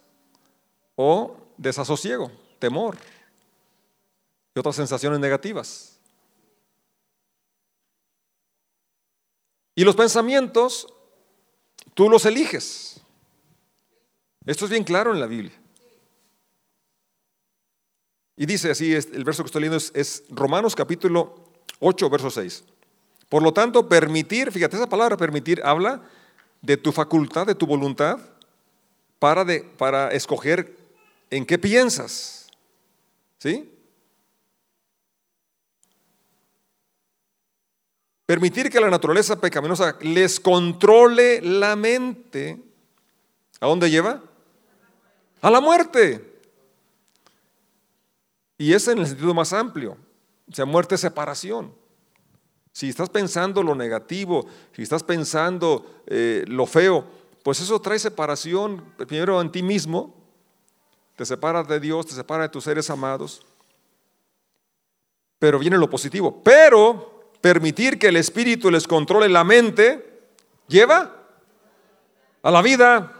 o 0.95 1.38
desasosiego, 1.58 2.32
temor 2.60 2.97
y 4.56 4.60
otras 4.60 4.75
sensaciones 4.75 5.19
negativas. 5.19 5.97
Y 9.75 9.84
los 9.84 9.95
pensamientos, 9.95 10.93
tú 11.93 12.10
los 12.10 12.25
eliges. 12.25 12.99
Esto 14.45 14.65
es 14.65 14.71
bien 14.71 14.84
claro 14.84 15.13
en 15.13 15.19
la 15.19 15.28
Biblia. 15.28 15.59
Y 18.39 18.45
dice 18.45 18.71
así, 18.71 18.93
el 18.93 19.25
verso 19.25 19.43
que 19.43 19.47
estoy 19.47 19.63
leyendo 19.63 19.84
es, 19.93 20.23
Romanos 20.30 20.73
capítulo 20.73 21.36
8, 21.80 22.10
verso 22.10 22.32
6. 22.32 22.63
Por 23.28 23.43
lo 23.43 23.52
tanto, 23.52 23.89
permitir, 23.89 24.49
fíjate, 24.54 24.78
esa 24.78 24.88
palabra 24.88 25.17
permitir 25.17 25.62
habla 25.62 26.02
de 26.62 26.78
tu 26.78 26.93
facultad, 26.93 27.45
de 27.45 27.56
tu 27.56 27.67
voluntad, 27.67 28.17
para, 29.19 29.43
de, 29.43 29.60
para 29.78 30.12
escoger 30.12 30.73
en 31.30 31.45
qué 31.45 31.60
piensas. 31.60 32.47
¿Sí? 33.39 33.69
Permitir 38.25 38.69
que 38.69 38.80
la 38.80 38.89
naturaleza 38.89 39.38
pecaminosa 39.38 39.97
les 39.99 40.39
controle 40.39 41.41
la 41.41 41.75
mente. 41.75 42.58
¿A 43.60 43.67
dónde 43.67 43.89
lleva? 43.89 44.23
A 45.41 45.52
la 45.52 45.60
muerte. 45.60 46.38
Y 48.60 48.74
es 48.74 48.88
en 48.89 49.00
el 49.00 49.08
sentido 49.08 49.34
más 49.34 49.54
amplio. 49.54 49.98
O 50.52 50.54
sea, 50.54 50.65
muerte 50.65 50.95
es 50.95 51.02
separación. 51.02 51.74
Si 52.74 52.89
estás 52.89 53.10
pensando 53.10 53.63
lo 53.63 53.74
negativo, 53.74 54.45
si 54.74 54.84
estás 54.84 55.02
pensando 55.02 56.04
eh, 56.06 56.43
lo 56.45 56.65
feo, 56.65 57.06
pues 57.41 57.62
eso 57.62 57.80
trae 57.80 57.98
separación, 57.98 58.84
primero 58.98 59.39
en 59.41 59.52
ti 59.52 59.63
mismo, 59.63 60.13
te 61.15 61.26
separa 61.26 61.63
de 61.63 61.80
Dios, 61.80 62.06
te 62.06 62.13
separa 62.13 62.43
de 62.43 62.50
tus 62.50 62.65
seres 62.65 62.89
amados. 62.89 63.41
Pero 65.39 65.58
viene 65.58 65.78
lo 65.78 65.89
positivo. 65.89 66.41
Pero 66.43 67.32
permitir 67.39 67.98
que 67.98 68.10
el 68.10 68.17
Espíritu 68.17 68.69
les 68.69 68.86
controle 68.86 69.30
la 69.30 69.45
mente, 69.45 70.22
lleva 70.67 71.15
a 72.43 72.52
la 72.52 72.62
vida 72.62 73.18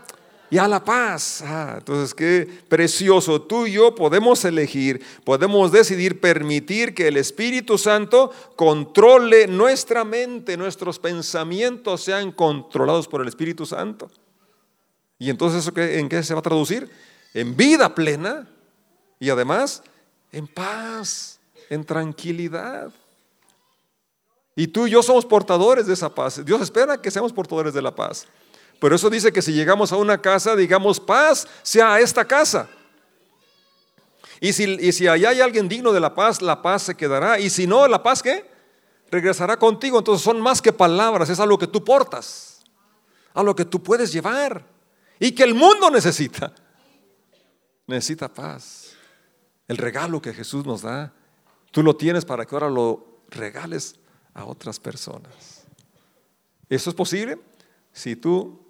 y 0.50 0.58
a 0.58 0.68
la 0.68 0.84
paz. 0.84 1.44
Ah, 1.46 1.76
entonces, 1.78 2.14
qué 2.14 2.48
precioso. 2.68 3.42
Tú 3.42 3.68
y 3.68 3.74
yo 3.74 3.94
podemos 3.94 4.44
elegir, 4.46 5.02
podemos 5.24 5.72
decidir 5.72 6.20
permitir 6.20 6.94
que 6.94 7.08
el 7.08 7.18
Espíritu 7.18 7.78
Santo 7.78 8.32
controle 8.56 9.48
nuestra 9.48 10.04
mente, 10.04 10.58
nuestros 10.58 11.00
pensamientos 11.00 12.02
sean 12.02 12.32
controlados 12.32 13.08
por 13.08 13.22
el 13.22 13.28
Espíritu 13.28 13.66
Santo. 13.66 14.10
Y 15.20 15.30
entonces, 15.30 15.62
¿eso 15.62 15.78
en 15.78 16.10
qué 16.10 16.24
se 16.24 16.34
va 16.34 16.40
a 16.40 16.44
traducir? 16.44 16.90
En 17.34 17.56
vida 17.56 17.94
plena 17.94 18.50
y 19.20 19.30
además 19.30 19.84
en 20.32 20.48
paz, 20.48 21.40
en 21.70 21.84
tranquilidad. 21.84 22.92
Y 24.56 24.68
tú 24.68 24.88
y 24.88 24.92
yo 24.92 25.04
somos 25.04 25.26
portadores 25.26 25.88
de 25.88 25.94
esa 25.94 26.14
paz. 26.14 26.44
Dios 26.44 26.62
espera 26.62 27.02
que 27.02 27.12
seamos 27.12 27.32
portadores 27.32 27.74
de 27.74 27.82
la 27.82 27.94
paz. 27.94 28.28
Pero 28.80 28.96
eso 28.96 29.10
dice 29.10 29.32
que 29.32 29.42
si 29.42 29.54
llegamos 29.54 29.92
a 29.92 29.98
una 29.98 30.22
casa, 30.22 30.56
digamos, 30.56 31.00
paz 31.00 31.48
sea 31.62 31.96
a 31.96 32.00
esta 32.00 32.26
casa. 32.26 32.70
Y 34.40 34.54
si, 34.54 34.64
y 34.64 34.92
si 34.94 35.08
allá 35.08 35.30
hay 35.30 35.42
alguien 35.42 35.68
digno 35.68 35.92
de 35.92 36.00
la 36.00 36.16
paz, 36.16 36.42
la 36.42 36.62
paz 36.62 36.84
se 36.84 36.96
quedará. 36.96 37.40
Y 37.40 37.50
si 37.50 37.68
no, 37.68 37.88
la 37.88 38.02
paz 38.02 38.24
qué? 38.24 38.50
Regresará 39.12 39.58
contigo. 39.58 40.00
Entonces 40.00 40.24
son 40.24 40.40
más 40.40 40.62
que 40.62 40.72
palabras, 40.72 41.30
es 41.30 41.40
algo 41.40 41.58
que 41.58 41.68
tú 41.68 41.84
portas, 41.84 42.62
algo 43.34 43.56
que 43.56 43.66
tú 43.66 43.84
puedes 43.84 44.14
llevar 44.14 44.66
y 45.20 45.34
que 45.34 45.44
el 45.44 45.54
mundo 45.54 45.90
necesita. 45.92 46.54
Necesita 47.86 48.34
paz. 48.34 48.94
El 49.68 49.78
regalo 49.78 50.22
que 50.22 50.34
Jesús 50.34 50.66
nos 50.66 50.84
da, 50.84 51.12
tú 51.72 51.84
lo 51.84 51.96
tienes 51.96 52.24
para 52.24 52.46
que 52.46 52.56
ahora 52.56 52.70
lo 52.70 53.24
regales 53.30 53.96
a 54.34 54.46
otras 54.46 54.80
personas. 54.80 55.66
¿Eso 56.70 56.92
es 56.92 56.96
posible? 56.96 57.40
Si 57.92 58.16
tú 58.16 58.69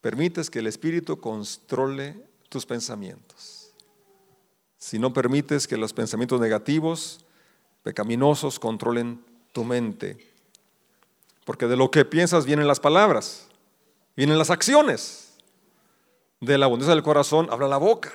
permites 0.00 0.50
que 0.50 0.60
el 0.60 0.66
Espíritu 0.66 1.20
controle 1.20 2.16
tus 2.48 2.66
pensamientos. 2.66 3.72
Si 4.78 4.98
no 4.98 5.12
permites 5.12 5.66
que 5.66 5.76
los 5.76 5.92
pensamientos 5.92 6.40
negativos, 6.40 7.24
pecaminosos, 7.82 8.58
controlen 8.58 9.24
tu 9.52 9.64
mente. 9.64 10.32
Porque 11.44 11.66
de 11.66 11.76
lo 11.76 11.90
que 11.90 12.04
piensas 12.04 12.46
vienen 12.46 12.68
las 12.68 12.80
palabras, 12.80 13.48
vienen 14.16 14.38
las 14.38 14.50
acciones. 14.50 15.36
De 16.40 16.56
la 16.56 16.66
abundancia 16.66 16.94
del 16.94 17.02
corazón 17.02 17.48
habla 17.50 17.66
la 17.66 17.78
boca. 17.78 18.12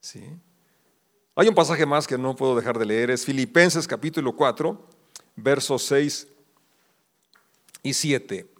¿Sí? 0.00 0.22
Hay 1.34 1.48
un 1.48 1.54
pasaje 1.54 1.84
más 1.84 2.06
que 2.06 2.16
no 2.16 2.36
puedo 2.36 2.54
dejar 2.54 2.78
de 2.78 2.86
leer, 2.86 3.10
es 3.10 3.24
Filipenses 3.24 3.88
capítulo 3.88 4.36
4, 4.36 4.80
versos 5.34 5.82
6 5.82 6.28
y 7.82 7.92
7. 7.92 8.53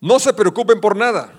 No 0.00 0.18
se 0.18 0.32
preocupen 0.32 0.80
por 0.80 0.96
nada. 0.96 1.32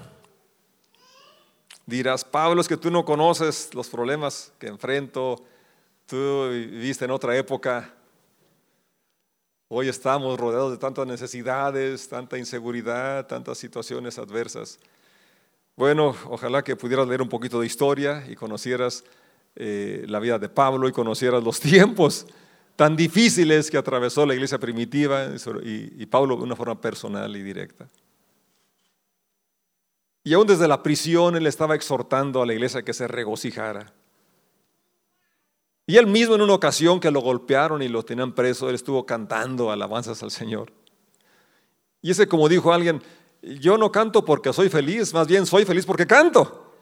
Dirás, 1.86 2.24
Pablo, 2.24 2.62
es 2.62 2.68
que 2.68 2.78
tú 2.78 2.92
no 2.92 3.04
conoces 3.04 3.74
los 3.74 3.90
problemas 3.90 4.52
que 4.60 4.68
enfrento, 4.68 5.44
tú 6.06 6.50
viviste 6.50 7.06
en 7.06 7.12
otra 7.12 7.36
época. 7.36 7.94
Hoy 9.70 9.88
estamos 9.88 10.40
rodeados 10.40 10.72
de 10.72 10.78
tantas 10.78 11.08
necesidades, 11.08 12.10
tanta 12.10 12.38
inseguridad, 12.38 13.28
tantas 13.28 13.58
situaciones 13.58 14.20
adversas. 14.20 14.80
Bueno, 15.76 16.16
ojalá 16.26 16.64
que 16.64 16.76
pudieras 16.76 17.08
leer 17.08 17.22
un 17.22 17.30
poquito 17.30 17.62
de 17.62 17.66
historia 17.66 18.26
y 18.28 18.36
conocieras 18.36 19.04
eh, 19.56 20.06
la 20.08 20.20
vida 20.20 20.38
de 20.38 20.50
Pablo 20.50 20.90
y 20.90 20.92
conocieras 20.92 21.44
los 21.44 21.60
tiempos 21.62 22.28
tan 22.76 22.96
difíciles 22.96 23.72
que 23.72 23.78
atravesó 23.78 24.26
la 24.26 24.34
iglesia 24.34 24.58
primitiva 24.58 25.28
y, 25.64 26.06
Pablo 26.06 26.38
de 26.38 26.44
una 26.44 26.56
forma 26.56 26.80
personal 26.80 27.36
y 27.36 27.42
directa. 27.42 27.88
Y 30.24 30.34
aún 30.34 30.48
desde 30.48 30.68
la 30.68 30.84
prisión 30.84 31.36
él 31.36 31.48
estaba 31.48 31.76
exhortando 31.76 32.42
a 32.42 32.46
la 32.46 32.54
iglesia 32.54 32.84
que 32.84 32.94
se 32.94 33.08
regocijara. 33.08 33.94
Y 35.88 35.98
él 35.98 36.06
mismo 36.06 36.36
en 36.36 36.42
una 36.42 36.54
ocasión 36.54 37.00
que 37.00 37.10
lo 37.10 37.20
golpearon 37.20 37.82
y 37.82 37.88
lo 37.88 38.04
tenían 38.04 38.34
preso, 38.34 38.70
él 38.70 38.76
estuvo 38.76 39.06
cantando 39.06 39.72
alabanzas 39.72 40.22
al 40.22 40.30
Señor. 40.30 40.72
Y 42.02 42.12
ese 42.12 42.28
como 42.28 42.48
dijo 42.48 42.72
alguien, 42.72 43.02
yo 43.42 43.78
no 43.78 43.92
canto 43.92 44.24
porque 44.24 44.54
soy 44.54 44.70
feliz, 44.70 45.14
más 45.14 45.28
bien 45.28 45.46
soy 45.46 45.66
feliz 45.66 45.86
porque 45.86 46.06
canto. 46.06 46.74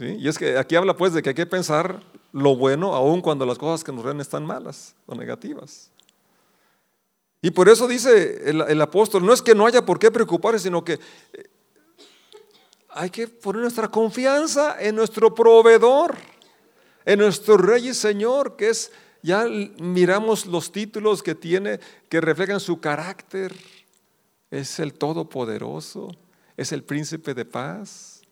Y 0.00 0.26
es 0.26 0.38
que 0.38 0.56
aquí 0.56 0.76
habla 0.76 0.96
pues 0.96 1.12
de 1.12 1.22
que 1.22 1.30
hay 1.30 1.34
que 1.34 1.46
pensar 1.46 2.02
lo 2.32 2.56
bueno 2.56 2.94
aun 2.94 3.20
cuando 3.20 3.44
las 3.44 3.58
cosas 3.58 3.84
que 3.84 3.92
nos 3.92 4.04
ven 4.04 4.20
están 4.20 4.46
malas 4.46 4.94
o 5.06 5.14
negativas. 5.14 5.90
Y 7.42 7.50
por 7.50 7.68
eso 7.68 7.86
dice 7.88 8.48
el, 8.48 8.62
el, 8.62 8.80
apóstol, 8.80 9.26
no 9.26 9.32
es 9.32 9.42
que 9.42 9.54
no 9.54 9.66
haya 9.66 9.84
por 9.84 9.98
qué 9.98 10.10
preocuparse, 10.10 10.60
sino 10.60 10.84
que 10.84 10.94
eh, 10.94 11.50
hay 12.92 13.10
que 13.10 13.28
poner 13.28 13.62
nuestra 13.62 13.88
confianza 13.88 14.76
en 14.80 14.94
nuestro 14.96 15.34
proveedor, 15.34 16.16
en 17.04 17.18
nuestro 17.18 17.56
rey 17.56 17.88
y 17.88 17.94
señor, 17.94 18.56
que 18.56 18.68
es, 18.68 18.92
ya 19.22 19.44
miramos 19.78 20.46
los 20.46 20.70
títulos 20.70 21.22
que 21.22 21.34
tiene, 21.34 21.80
que 22.08 22.20
reflejan 22.20 22.60
su 22.60 22.80
carácter, 22.80 23.54
es 24.50 24.78
el 24.78 24.94
todopoderoso, 24.94 26.14
es 26.56 26.72
el 26.72 26.82
príncipe 26.82 27.34
de 27.34 27.44
paz 27.44 28.22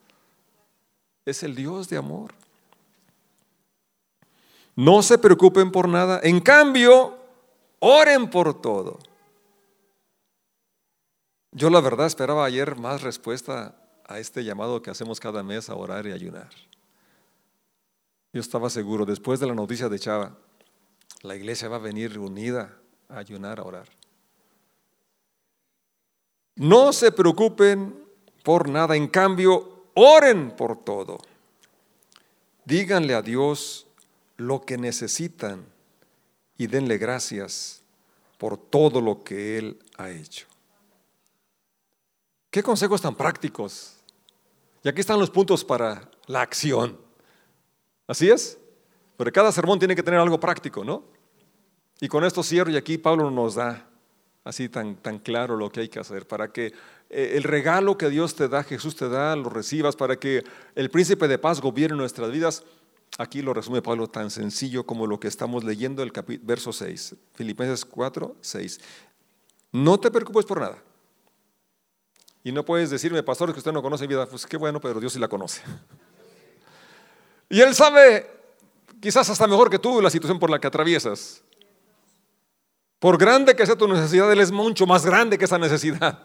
es 1.24 1.42
el 1.42 1.54
Dios 1.54 1.88
de 1.88 1.96
amor. 1.96 2.32
No 4.76 5.02
se 5.02 5.18
preocupen 5.18 5.70
por 5.70 5.88
nada. 5.88 6.20
En 6.22 6.40
cambio, 6.40 7.16
oren 7.78 8.30
por 8.30 8.60
todo. 8.60 8.98
Yo 11.52 11.68
la 11.68 11.80
verdad 11.80 12.06
esperaba 12.06 12.44
ayer 12.44 12.76
más 12.76 13.02
respuesta 13.02 13.74
a 14.10 14.18
este 14.18 14.42
llamado 14.42 14.82
que 14.82 14.90
hacemos 14.90 15.20
cada 15.20 15.44
mes 15.44 15.70
a 15.70 15.76
orar 15.76 16.04
y 16.04 16.10
ayunar. 16.10 16.50
Yo 18.32 18.40
estaba 18.40 18.68
seguro, 18.68 19.06
después 19.06 19.38
de 19.38 19.46
la 19.46 19.54
noticia 19.54 19.88
de 19.88 20.00
Chava, 20.00 20.36
la 21.22 21.36
iglesia 21.36 21.68
va 21.68 21.76
a 21.76 21.80
venir 21.80 22.12
reunida 22.12 22.76
a 23.08 23.18
ayunar, 23.18 23.60
a 23.60 23.62
orar. 23.62 23.88
No 26.56 26.92
se 26.92 27.12
preocupen 27.12 28.04
por 28.42 28.68
nada, 28.68 28.96
en 28.96 29.06
cambio, 29.06 29.84
Oren 29.94 30.56
por 30.56 30.82
todo. 30.82 31.18
Díganle 32.64 33.14
a 33.14 33.22
Dios 33.22 33.86
lo 34.36 34.60
que 34.60 34.76
necesitan 34.76 35.64
y 36.58 36.66
denle 36.66 36.98
gracias 36.98 37.82
por 38.38 38.56
todo 38.56 39.00
lo 39.00 39.22
que 39.22 39.58
Él 39.58 39.78
ha 39.98 40.10
hecho. 40.10 40.46
Qué 42.50 42.62
consejos 42.62 43.00
tan 43.00 43.14
prácticos. 43.14 43.99
Y 44.82 44.88
aquí 44.88 45.00
están 45.00 45.18
los 45.18 45.30
puntos 45.30 45.64
para 45.64 46.10
la 46.26 46.42
acción. 46.42 46.98
¿Así 48.06 48.30
es? 48.30 48.58
Pero 49.16 49.30
cada 49.32 49.52
sermón 49.52 49.78
tiene 49.78 49.94
que 49.94 50.02
tener 50.02 50.18
algo 50.18 50.40
práctico, 50.40 50.84
¿no? 50.84 51.04
Y 52.00 52.08
con 52.08 52.24
esto 52.24 52.42
cierro 52.42 52.70
y 52.70 52.76
aquí 52.76 52.96
Pablo 52.96 53.30
nos 53.30 53.56
da 53.56 53.86
así 54.42 54.68
tan, 54.68 54.96
tan 54.96 55.18
claro 55.18 55.56
lo 55.56 55.70
que 55.70 55.80
hay 55.80 55.88
que 55.88 55.98
hacer 55.98 56.26
para 56.26 56.50
que 56.50 56.72
eh, 57.10 57.32
el 57.34 57.42
regalo 57.42 57.98
que 57.98 58.08
Dios 58.08 58.34
te 58.34 58.48
da, 58.48 58.64
Jesús 58.64 58.96
te 58.96 59.08
da, 59.08 59.36
lo 59.36 59.50
recibas, 59.50 59.96
para 59.96 60.16
que 60.16 60.42
el 60.74 60.90
príncipe 60.90 61.28
de 61.28 61.38
paz 61.38 61.60
gobierne 61.60 61.96
nuestras 61.96 62.30
vidas. 62.30 62.64
Aquí 63.18 63.42
lo 63.42 63.52
resume 63.52 63.82
Pablo 63.82 64.06
tan 64.06 64.30
sencillo 64.30 64.86
como 64.86 65.06
lo 65.06 65.20
que 65.20 65.28
estamos 65.28 65.64
leyendo 65.64 66.02
el 66.02 66.12
verso 66.42 66.72
6, 66.72 67.16
Filipenses 67.34 67.84
4, 67.84 68.36
6. 68.40 68.80
No 69.72 69.98
te 69.98 70.10
preocupes 70.10 70.46
por 70.46 70.60
nada. 70.60 70.82
Y 72.42 72.52
no 72.52 72.64
puedes 72.64 72.90
decirme, 72.90 73.22
pastor, 73.22 73.52
que 73.52 73.58
usted 73.58 73.72
no 73.72 73.82
conoce 73.82 74.04
mi 74.04 74.14
vida. 74.14 74.26
Pues 74.26 74.46
qué 74.46 74.56
bueno, 74.56 74.80
pero 74.80 74.98
Dios 75.00 75.12
sí 75.12 75.18
la 75.18 75.28
conoce. 75.28 75.62
Y 77.48 77.60
Él 77.60 77.74
sabe, 77.74 78.30
quizás 79.00 79.28
hasta 79.28 79.46
mejor 79.46 79.68
que 79.68 79.78
tú, 79.78 80.00
la 80.00 80.08
situación 80.08 80.38
por 80.38 80.50
la 80.50 80.58
que 80.58 80.66
atraviesas. 80.66 81.42
Por 82.98 83.18
grande 83.18 83.56
que 83.56 83.66
sea 83.66 83.76
tu 83.76 83.88
necesidad, 83.88 84.30
Él 84.30 84.40
es 84.40 84.52
mucho 84.52 84.86
más 84.86 85.04
grande 85.04 85.36
que 85.36 85.46
esa 85.46 85.58
necesidad. 85.58 86.22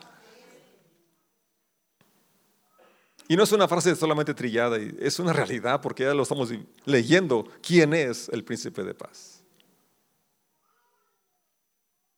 Y 3.27 3.35
no 3.35 3.43
es 3.43 3.51
una 3.51 3.67
frase 3.67 3.95
solamente 3.95 4.33
trillada, 4.33 4.77
es 4.77 5.19
una 5.19 5.33
realidad 5.33 5.81
porque 5.81 6.03
ya 6.03 6.13
lo 6.13 6.23
estamos 6.23 6.53
leyendo. 6.85 7.47
¿Quién 7.61 7.93
es 7.93 8.29
el 8.29 8.43
príncipe 8.43 8.83
de 8.83 8.93
paz? 8.93 9.44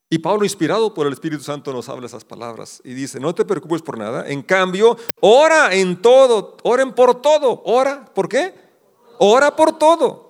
Y 0.10 0.20
Pablo, 0.20 0.46
inspirado 0.46 0.94
por 0.94 1.06
el 1.06 1.14
Espíritu 1.14 1.44
Santo, 1.44 1.74
nos 1.74 1.90
habla 1.90 2.06
esas 2.06 2.24
palabras 2.24 2.82
y 2.86 2.94
dice, 2.94 3.20
no 3.20 3.36
te 3.36 3.44
preocupes 3.44 3.82
por 3.82 3.98
nada, 3.98 4.28
en 4.30 4.42
cambio, 4.42 4.98
ora 5.20 5.74
en 5.74 6.02
todo, 6.02 6.56
oren 6.64 6.94
por 6.94 7.22
todo, 7.22 7.62
ora, 7.66 8.06
¿por 8.14 8.30
qué? 8.30 8.54
Ora 9.20 9.56
por 9.56 9.78
todo 9.78 10.28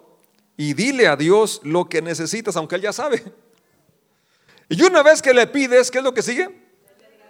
y 0.57 0.73
dile 0.73 1.07
a 1.07 1.15
Dios 1.15 1.61
lo 1.63 1.87
que 1.87 2.01
necesitas, 2.01 2.57
aunque 2.57 2.75
Él 2.75 2.81
ya 2.81 2.91
sabe. 2.93 3.23
Y 4.69 4.81
una 4.81 5.03
vez 5.03 5.21
que 5.21 5.33
le 5.33 5.47
pides, 5.47 5.91
¿qué 5.91 5.99
es 5.99 6.03
lo 6.03 6.13
que 6.13 6.23
sigue? 6.23 6.49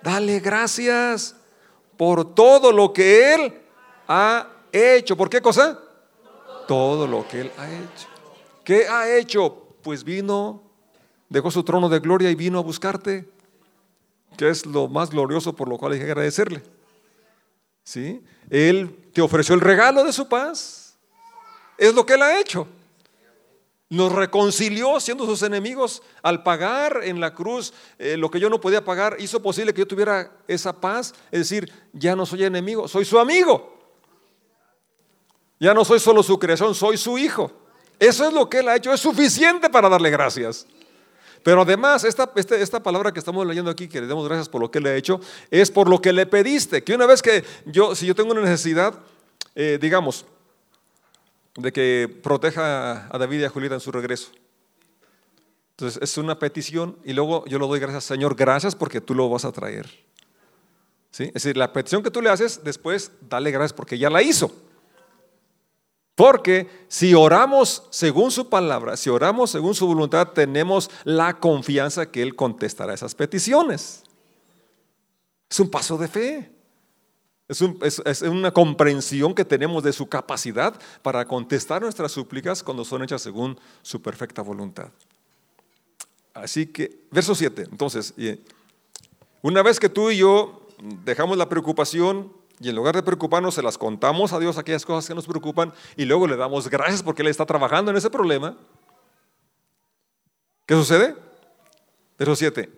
Dale 0.01 0.39
gracias 0.39 1.35
por 1.97 2.33
todo 2.33 2.71
lo 2.71 2.93
que 2.93 3.33
Él 3.33 3.61
ha 4.07 4.47
hecho. 4.71 5.17
¿Por 5.17 5.29
qué 5.29 5.41
cosa? 5.41 5.79
Todo 6.67 7.05
lo 7.05 7.27
que 7.27 7.41
Él 7.41 7.51
ha 7.57 7.69
hecho. 7.69 8.07
¿Qué 8.63 8.87
ha 8.87 9.15
hecho? 9.17 9.67
Pues 9.83 10.03
vino 10.03 10.66
dejó 11.29 11.51
su 11.51 11.63
trono 11.63 11.89
de 11.89 11.99
gloria 11.99 12.29
y 12.31 12.35
vino 12.35 12.59
a 12.59 12.63
buscarte, 12.63 13.27
que 14.37 14.49
es 14.49 14.65
lo 14.65 14.87
más 14.87 15.09
glorioso 15.09 15.53
por 15.53 15.67
lo 15.67 15.77
cual 15.77 15.93
hay 15.93 15.99
que 15.99 16.05
agradecerle. 16.05 16.61
¿Sí? 17.83 18.21
Él 18.49 18.95
te 19.13 19.21
ofreció 19.21 19.55
el 19.55 19.61
regalo 19.61 20.03
de 20.03 20.13
su 20.13 20.27
paz. 20.27 20.97
Es 21.77 21.93
lo 21.93 22.05
que 22.05 22.13
Él 22.13 22.21
ha 22.21 22.39
hecho. 22.39 22.67
Nos 23.89 24.11
reconcilió 24.11 24.99
siendo 24.99 25.25
sus 25.25 25.41
enemigos 25.43 26.03
al 26.21 26.43
pagar 26.43 26.99
en 27.03 27.21
la 27.21 27.33
cruz 27.33 27.73
eh, 27.97 28.17
lo 28.17 28.29
que 28.29 28.39
yo 28.39 28.49
no 28.49 28.59
podía 28.59 28.83
pagar. 28.83 29.15
Hizo 29.19 29.41
posible 29.41 29.73
que 29.73 29.79
yo 29.79 29.87
tuviera 29.87 30.31
esa 30.47 30.73
paz. 30.73 31.13
Es 31.31 31.39
decir, 31.49 31.71
ya 31.93 32.15
no 32.15 32.25
soy 32.25 32.43
enemigo, 32.43 32.87
soy 32.87 33.05
su 33.05 33.17
amigo. 33.17 33.77
Ya 35.59 35.73
no 35.73 35.85
soy 35.85 35.99
solo 35.99 36.21
su 36.21 36.37
creación, 36.37 36.75
soy 36.75 36.97
su 36.97 37.17
hijo. 37.17 37.51
Eso 37.97 38.27
es 38.27 38.33
lo 38.33 38.49
que 38.49 38.59
Él 38.59 38.67
ha 38.67 38.75
hecho. 38.75 38.91
Es 38.91 38.99
suficiente 38.99 39.69
para 39.69 39.87
darle 39.87 40.09
gracias. 40.09 40.67
Pero 41.43 41.61
además, 41.61 42.03
esta, 42.03 42.31
este, 42.35 42.61
esta, 42.61 42.81
palabra 42.81 43.11
que 43.11 43.19
estamos 43.19 43.45
leyendo 43.45 43.71
aquí, 43.71 43.87
que 43.87 44.01
le 44.01 44.07
damos 44.07 44.27
gracias 44.27 44.49
por 44.49 44.61
lo 44.61 44.69
que 44.69 44.79
le 44.79 44.89
ha 44.89 44.95
hecho, 44.95 45.19
es 45.51 45.71
por 45.71 45.89
lo 45.89 46.01
que 46.01 46.13
le 46.13 46.25
pediste. 46.25 46.83
Que 46.83 46.93
una 46.93 47.05
vez 47.05 47.21
que 47.21 47.43
yo, 47.65 47.95
si 47.95 48.05
yo 48.05 48.15
tengo 48.15 48.31
una 48.31 48.41
necesidad, 48.41 48.93
eh, 49.55 49.77
digamos, 49.81 50.25
de 51.55 51.71
que 51.71 52.19
proteja 52.21 53.07
a 53.13 53.17
David 53.17 53.41
y 53.41 53.43
a 53.45 53.49
Julieta 53.49 53.75
en 53.75 53.81
su 53.81 53.91
regreso. 53.91 54.31
Entonces 55.71 56.01
es 56.01 56.17
una 56.17 56.39
petición 56.39 56.97
y 57.03 57.13
luego 57.13 57.45
yo 57.45 57.59
lo 57.59 57.67
doy 57.67 57.79
gracias, 57.79 58.03
Señor, 58.03 58.35
gracias 58.35 58.75
porque 58.75 58.99
tú 58.99 59.13
lo 59.13 59.29
vas 59.29 59.45
a 59.45 59.51
traer. 59.51 59.87
¿Sí? 61.11 61.25
Es 61.25 61.33
decir, 61.33 61.55
la 61.55 61.71
petición 61.71 62.03
que 62.03 62.11
tú 62.11 62.21
le 62.21 62.29
haces, 62.29 62.63
después 62.63 63.11
dale 63.21 63.51
gracias 63.51 63.73
porque 63.73 63.97
ya 63.97 64.09
la 64.09 64.21
hizo. 64.21 64.51
Porque 66.17 66.67
si 66.87 67.13
oramos 67.13 67.83
según 67.91 68.31
su 68.31 68.49
palabra, 68.49 68.97
si 68.97 69.07
oramos 69.07 69.51
según 69.51 69.75
su 69.75 69.85
voluntad, 69.85 70.29
tenemos 70.29 70.89
la 71.03 71.39
confianza 71.39 72.09
que 72.09 72.23
Él 72.23 72.35
contestará 72.35 72.95
esas 72.95 73.13
peticiones. 73.13 74.01
Es 75.47 75.59
un 75.59 75.69
paso 75.69 75.95
de 75.95 76.07
fe. 76.07 76.51
Es, 77.47 78.23
una 78.23 78.49
comprensión 78.49 79.35
que 79.35 79.45
tenemos 79.45 79.83
de 79.83 79.93
su 79.93 80.09
capacidad 80.09 80.81
para 81.03 81.23
contestar 81.27 81.83
nuestras 81.83 82.13
súplicas 82.13 82.63
cuando 82.63 82.83
son 82.83 83.03
hechas 83.03 83.21
según 83.21 83.59
su 83.83 84.01
perfecta 84.01 84.41
voluntad. 84.41 84.89
Así 86.33 86.65
que, 86.65 86.99
verso 87.11 87.35
7, 87.35 87.67
entonces, 87.71 88.15
una 89.43 89.61
vez 89.61 89.79
que 89.79 89.87
tú 89.87 90.09
y 90.09 90.17
yo 90.17 90.67
dejamos 91.05 91.37
la 91.37 91.47
preocupación, 91.47 92.33
y 92.59 92.69
en 92.69 92.75
lugar 92.75 92.95
de 92.95 93.03
preocuparnos, 93.03 93.53
se 93.53 93.61
las 93.61 93.77
contamos 93.77 94.33
a 94.33 94.39
Dios 94.39 94.57
aquellas 94.57 94.85
cosas 94.85 95.07
que 95.07 95.13
nos 95.13 95.27
preocupan 95.27 95.73
y 95.95 96.05
luego 96.05 96.25
le 96.25 96.35
damos 96.35 96.67
gracias 96.69 97.03
porque 97.03 97.21
Él 97.21 97.27
está 97.27 97.45
trabajando 97.45 97.91
en 97.91 97.97
ese 97.97 98.09
problema. 98.09 98.57
¿Qué 100.65 100.73
sucede? 100.73 101.15
Verso 102.17 102.35
7. 102.35 102.69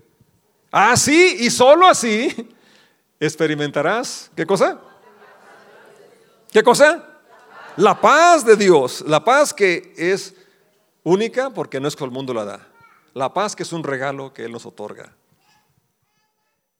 Así 0.72 1.38
y 1.40 1.50
solo 1.50 1.88
así 1.88 2.50
experimentarás, 3.20 4.30
¿qué 4.36 4.46
cosa? 4.46 4.80
¿Qué 6.52 6.62
cosa? 6.62 7.06
La 7.78 8.00
paz 8.00 8.46
de 8.46 8.58
Dios, 8.58 9.02
la 9.08 9.24
paz 9.24 9.54
que 9.54 9.94
es 9.96 10.36
única 11.04 11.52
porque 11.52 11.80
no 11.80 11.88
es 11.88 11.96
que 11.96 12.04
el 12.04 12.12
mundo 12.12 12.34
la 12.34 12.44
da. 12.44 12.68
La 13.14 13.34
paz 13.34 13.56
que 13.56 13.64
es 13.64 13.72
un 13.72 13.84
regalo 13.84 14.34
que 14.34 14.44
Él 14.44 14.52
nos 14.52 14.66
otorga. 14.66 15.16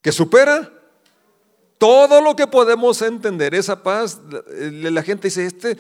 Que 0.02 0.12
supera 0.12 0.79
todo 1.80 2.22
lo 2.22 2.36
que 2.36 2.46
podemos 2.46 3.02
entender, 3.02 3.56
esa 3.56 3.82
paz, 3.82 4.20
la 4.50 5.02
gente 5.02 5.30
dice, 5.30 5.46
este 5.46 5.78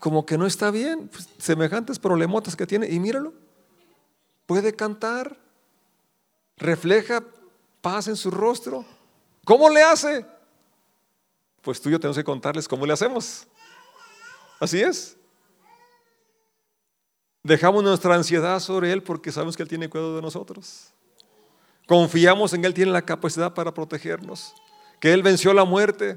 como 0.00 0.26
que 0.26 0.36
no 0.36 0.46
está 0.46 0.72
bien, 0.72 1.06
pues, 1.06 1.28
semejantes 1.38 2.00
problemotas 2.00 2.56
que 2.56 2.66
tiene, 2.66 2.90
y 2.90 2.98
míralo, 2.98 3.32
puede 4.46 4.74
cantar, 4.74 5.38
refleja 6.56 7.22
paz 7.80 8.08
en 8.08 8.16
su 8.16 8.32
rostro. 8.32 8.84
¿Cómo 9.44 9.70
le 9.70 9.80
hace? 9.80 10.26
Pues 11.62 11.80
tú 11.80 11.88
y 11.88 11.92
yo 11.92 12.00
tenemos 12.00 12.16
que 12.16 12.24
contarles 12.24 12.66
cómo 12.66 12.84
le 12.84 12.92
hacemos. 12.92 13.46
Así 14.58 14.80
es. 14.80 15.16
Dejamos 17.44 17.84
nuestra 17.84 18.16
ansiedad 18.16 18.58
sobre 18.58 18.92
Él 18.92 19.04
porque 19.04 19.30
sabemos 19.30 19.56
que 19.56 19.62
Él 19.62 19.68
tiene 19.68 19.88
cuidado 19.88 20.16
de 20.16 20.22
nosotros. 20.22 20.92
Confiamos 21.86 22.52
en 22.54 22.62
que 22.62 22.66
Él 22.66 22.74
tiene 22.74 22.90
la 22.90 23.02
capacidad 23.02 23.54
para 23.54 23.72
protegernos 23.72 24.52
que 25.02 25.12
Él 25.12 25.24
venció 25.24 25.52
la 25.52 25.64
muerte, 25.64 26.16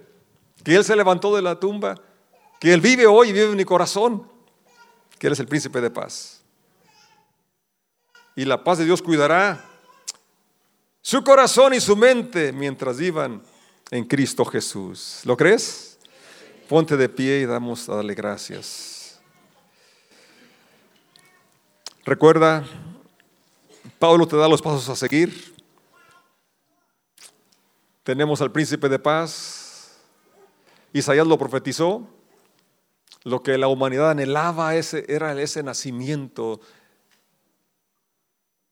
que 0.63 0.75
Él 0.75 0.83
se 0.83 0.95
levantó 0.95 1.35
de 1.35 1.41
la 1.41 1.59
tumba, 1.59 1.99
que 2.59 2.71
Él 2.71 2.81
vive 2.81 3.07
hoy 3.07 3.29
y 3.29 3.33
vive 3.33 3.49
en 3.49 3.55
mi 3.55 3.65
corazón, 3.65 4.29
que 5.17 5.25
Él 5.25 5.33
es 5.33 5.39
el 5.39 5.47
príncipe 5.47 5.81
de 5.81 5.89
paz. 5.89 6.43
Y 8.35 8.45
la 8.45 8.63
paz 8.63 8.77
de 8.77 8.85
Dios 8.85 9.01
cuidará 9.01 9.65
su 11.01 11.23
corazón 11.23 11.73
y 11.73 11.81
su 11.81 11.95
mente 11.95 12.51
mientras 12.51 12.97
vivan 12.97 13.41
en 13.89 14.05
Cristo 14.05 14.45
Jesús. 14.45 15.21
¿Lo 15.23 15.35
crees? 15.35 15.97
Ponte 16.69 16.95
de 16.95 17.09
pie 17.09 17.39
y 17.39 17.45
damos 17.47 17.89
a 17.89 17.95
darle 17.95 18.13
gracias. 18.13 19.19
Recuerda, 22.05 22.63
Pablo 23.97 24.27
te 24.27 24.37
da 24.37 24.47
los 24.47 24.61
pasos 24.61 24.87
a 24.89 24.95
seguir. 24.95 25.54
Tenemos 28.05 28.39
al 28.39 28.51
príncipe 28.51 28.87
de 28.87 28.99
paz. 28.99 29.97
Isaías 30.93 31.25
lo 31.25 31.39
profetizó. 31.39 32.07
Lo 33.23 33.41
que 33.41 33.57
la 33.57 33.67
humanidad 33.67 34.11
anhelaba 34.11 34.75
ese, 34.75 35.05
era 35.07 35.33
ese 35.41 35.63
nacimiento 35.63 36.61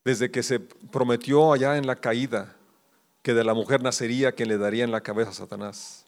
desde 0.06 0.30
que 0.30 0.44
se 0.44 0.60
prometió 0.60 1.52
allá 1.52 1.78
en 1.78 1.88
la 1.88 1.96
caída 1.96 2.56
que 3.24 3.34
de 3.34 3.44
la 3.44 3.56
mujer 3.56 3.82
nacería 3.82 4.34
quien 4.34 4.50
le 4.50 4.60
daría 4.60 4.84
en 4.84 4.92
la 4.92 5.02
cabeza 5.02 5.32
a 5.32 5.34
Satanás, 5.34 6.06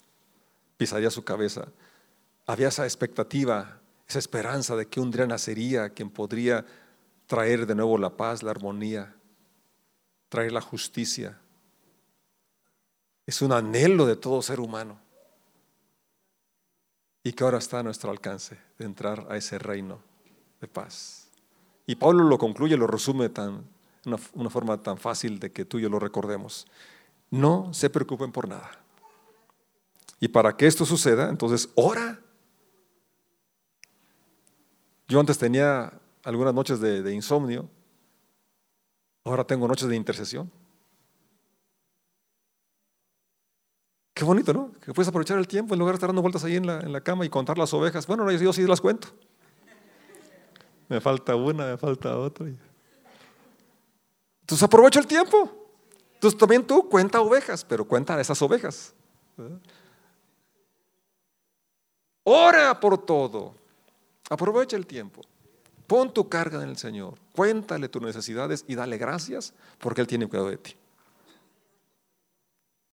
pisaría 0.77 1.09
su 1.09 1.23
cabeza. 1.23 1.65
Había 2.45 2.67
esa 2.67 2.83
expectativa, 2.83 3.79
esa 4.07 4.19
esperanza 4.19 4.75
de 4.75 4.85
que 4.85 4.99
un 4.99 5.09
día 5.09 5.25
nacería 5.25 5.89
quien 5.89 6.11
podría 6.11 6.63
traer 7.25 7.65
de 7.65 7.73
nuevo 7.73 7.97
la 7.97 8.11
paz, 8.11 8.43
la 8.43 8.51
armonía, 8.51 9.15
traer 10.29 10.51
la 10.51 10.61
justicia. 10.61 11.39
Es 13.25 13.41
un 13.41 13.51
anhelo 13.51 14.05
de 14.05 14.15
todo 14.15 14.41
ser 14.41 14.59
humano. 14.59 14.99
Y 17.23 17.33
que 17.33 17.43
ahora 17.43 17.57
está 17.57 17.79
a 17.79 17.83
nuestro 17.83 18.11
alcance 18.11 18.57
de 18.77 18.85
entrar 18.85 19.25
a 19.29 19.35
ese 19.35 19.57
reino 19.57 19.99
de 20.61 20.67
paz. 20.67 21.27
Y 21.87 21.95
Pablo 21.95 22.23
lo 22.23 22.37
concluye, 22.37 22.77
lo 22.77 22.85
resume 22.85 23.29
tan, 23.29 23.65
una, 24.05 24.17
una 24.33 24.49
forma 24.49 24.81
tan 24.81 24.97
fácil 24.97 25.39
de 25.39 25.51
que 25.51 25.65
tú 25.65 25.79
y 25.79 25.81
yo 25.81 25.89
lo 25.89 25.99
recordemos. 25.99 26.67
No 27.31 27.73
se 27.73 27.89
preocupen 27.89 28.31
por 28.31 28.47
nada. 28.47 28.71
Y 30.19 30.27
para 30.27 30.55
que 30.55 30.67
esto 30.67 30.85
suceda, 30.85 31.29
entonces 31.29 31.69
ora. 31.73 32.19
Yo 35.07 35.19
antes 35.19 35.37
tenía 35.37 35.99
algunas 36.23 36.53
noches 36.53 36.79
de 36.79 37.13
insomnio, 37.13 37.69
ahora 39.23 39.43
tengo 39.43 39.67
noches 39.67 39.87
de 39.87 39.95
intercesión. 39.95 40.51
Qué 44.15 44.23
bonito, 44.23 44.53
¿no? 44.53 44.71
Que 44.79 44.93
puedes 44.93 45.09
aprovechar 45.09 45.37
el 45.37 45.45
tiempo 45.45 45.73
en 45.73 45.79
lugar 45.79 45.93
de 45.93 45.97
estar 45.97 46.07
dando 46.07 46.21
vueltas 46.21 46.41
ahí 46.45 46.55
en 46.55 46.65
la, 46.65 46.79
en 46.79 46.93
la 46.93 47.01
cama 47.01 47.25
y 47.25 47.29
contar 47.29 47.57
las 47.57 47.73
ovejas. 47.73 48.07
Bueno, 48.07 48.31
yo 48.31 48.53
sí 48.53 48.65
las 48.65 48.79
cuento. 48.79 49.09
Me 50.87 51.01
falta 51.01 51.35
una, 51.35 51.65
me 51.65 51.77
falta 51.77 52.17
otra. 52.17 52.47
Entonces 52.47 54.63
aprovecha 54.63 55.01
el 55.01 55.07
tiempo. 55.07 55.67
Entonces 56.13 56.39
también 56.39 56.65
tú 56.65 56.87
cuenta 56.87 57.19
ovejas, 57.19 57.65
pero 57.65 57.83
cuenta 57.83 58.19
esas 58.21 58.41
ovejas. 58.41 58.93
Ora 62.23 62.79
por 62.79 63.05
todo. 63.05 63.53
Aprovecha 64.29 64.77
el 64.77 64.87
tiempo. 64.87 65.23
Pon 65.87 66.13
tu 66.13 66.29
carga 66.29 66.63
en 66.63 66.69
el 66.69 66.77
Señor. 66.77 67.15
Cuéntale 67.33 67.89
tus 67.89 68.01
necesidades 68.01 68.63
y 68.65 68.75
dale 68.75 68.97
gracias 68.97 69.53
porque 69.77 69.99
Él 69.99 70.07
tiene 70.07 70.29
cuidado 70.29 70.51
de 70.51 70.57
ti. 70.57 70.77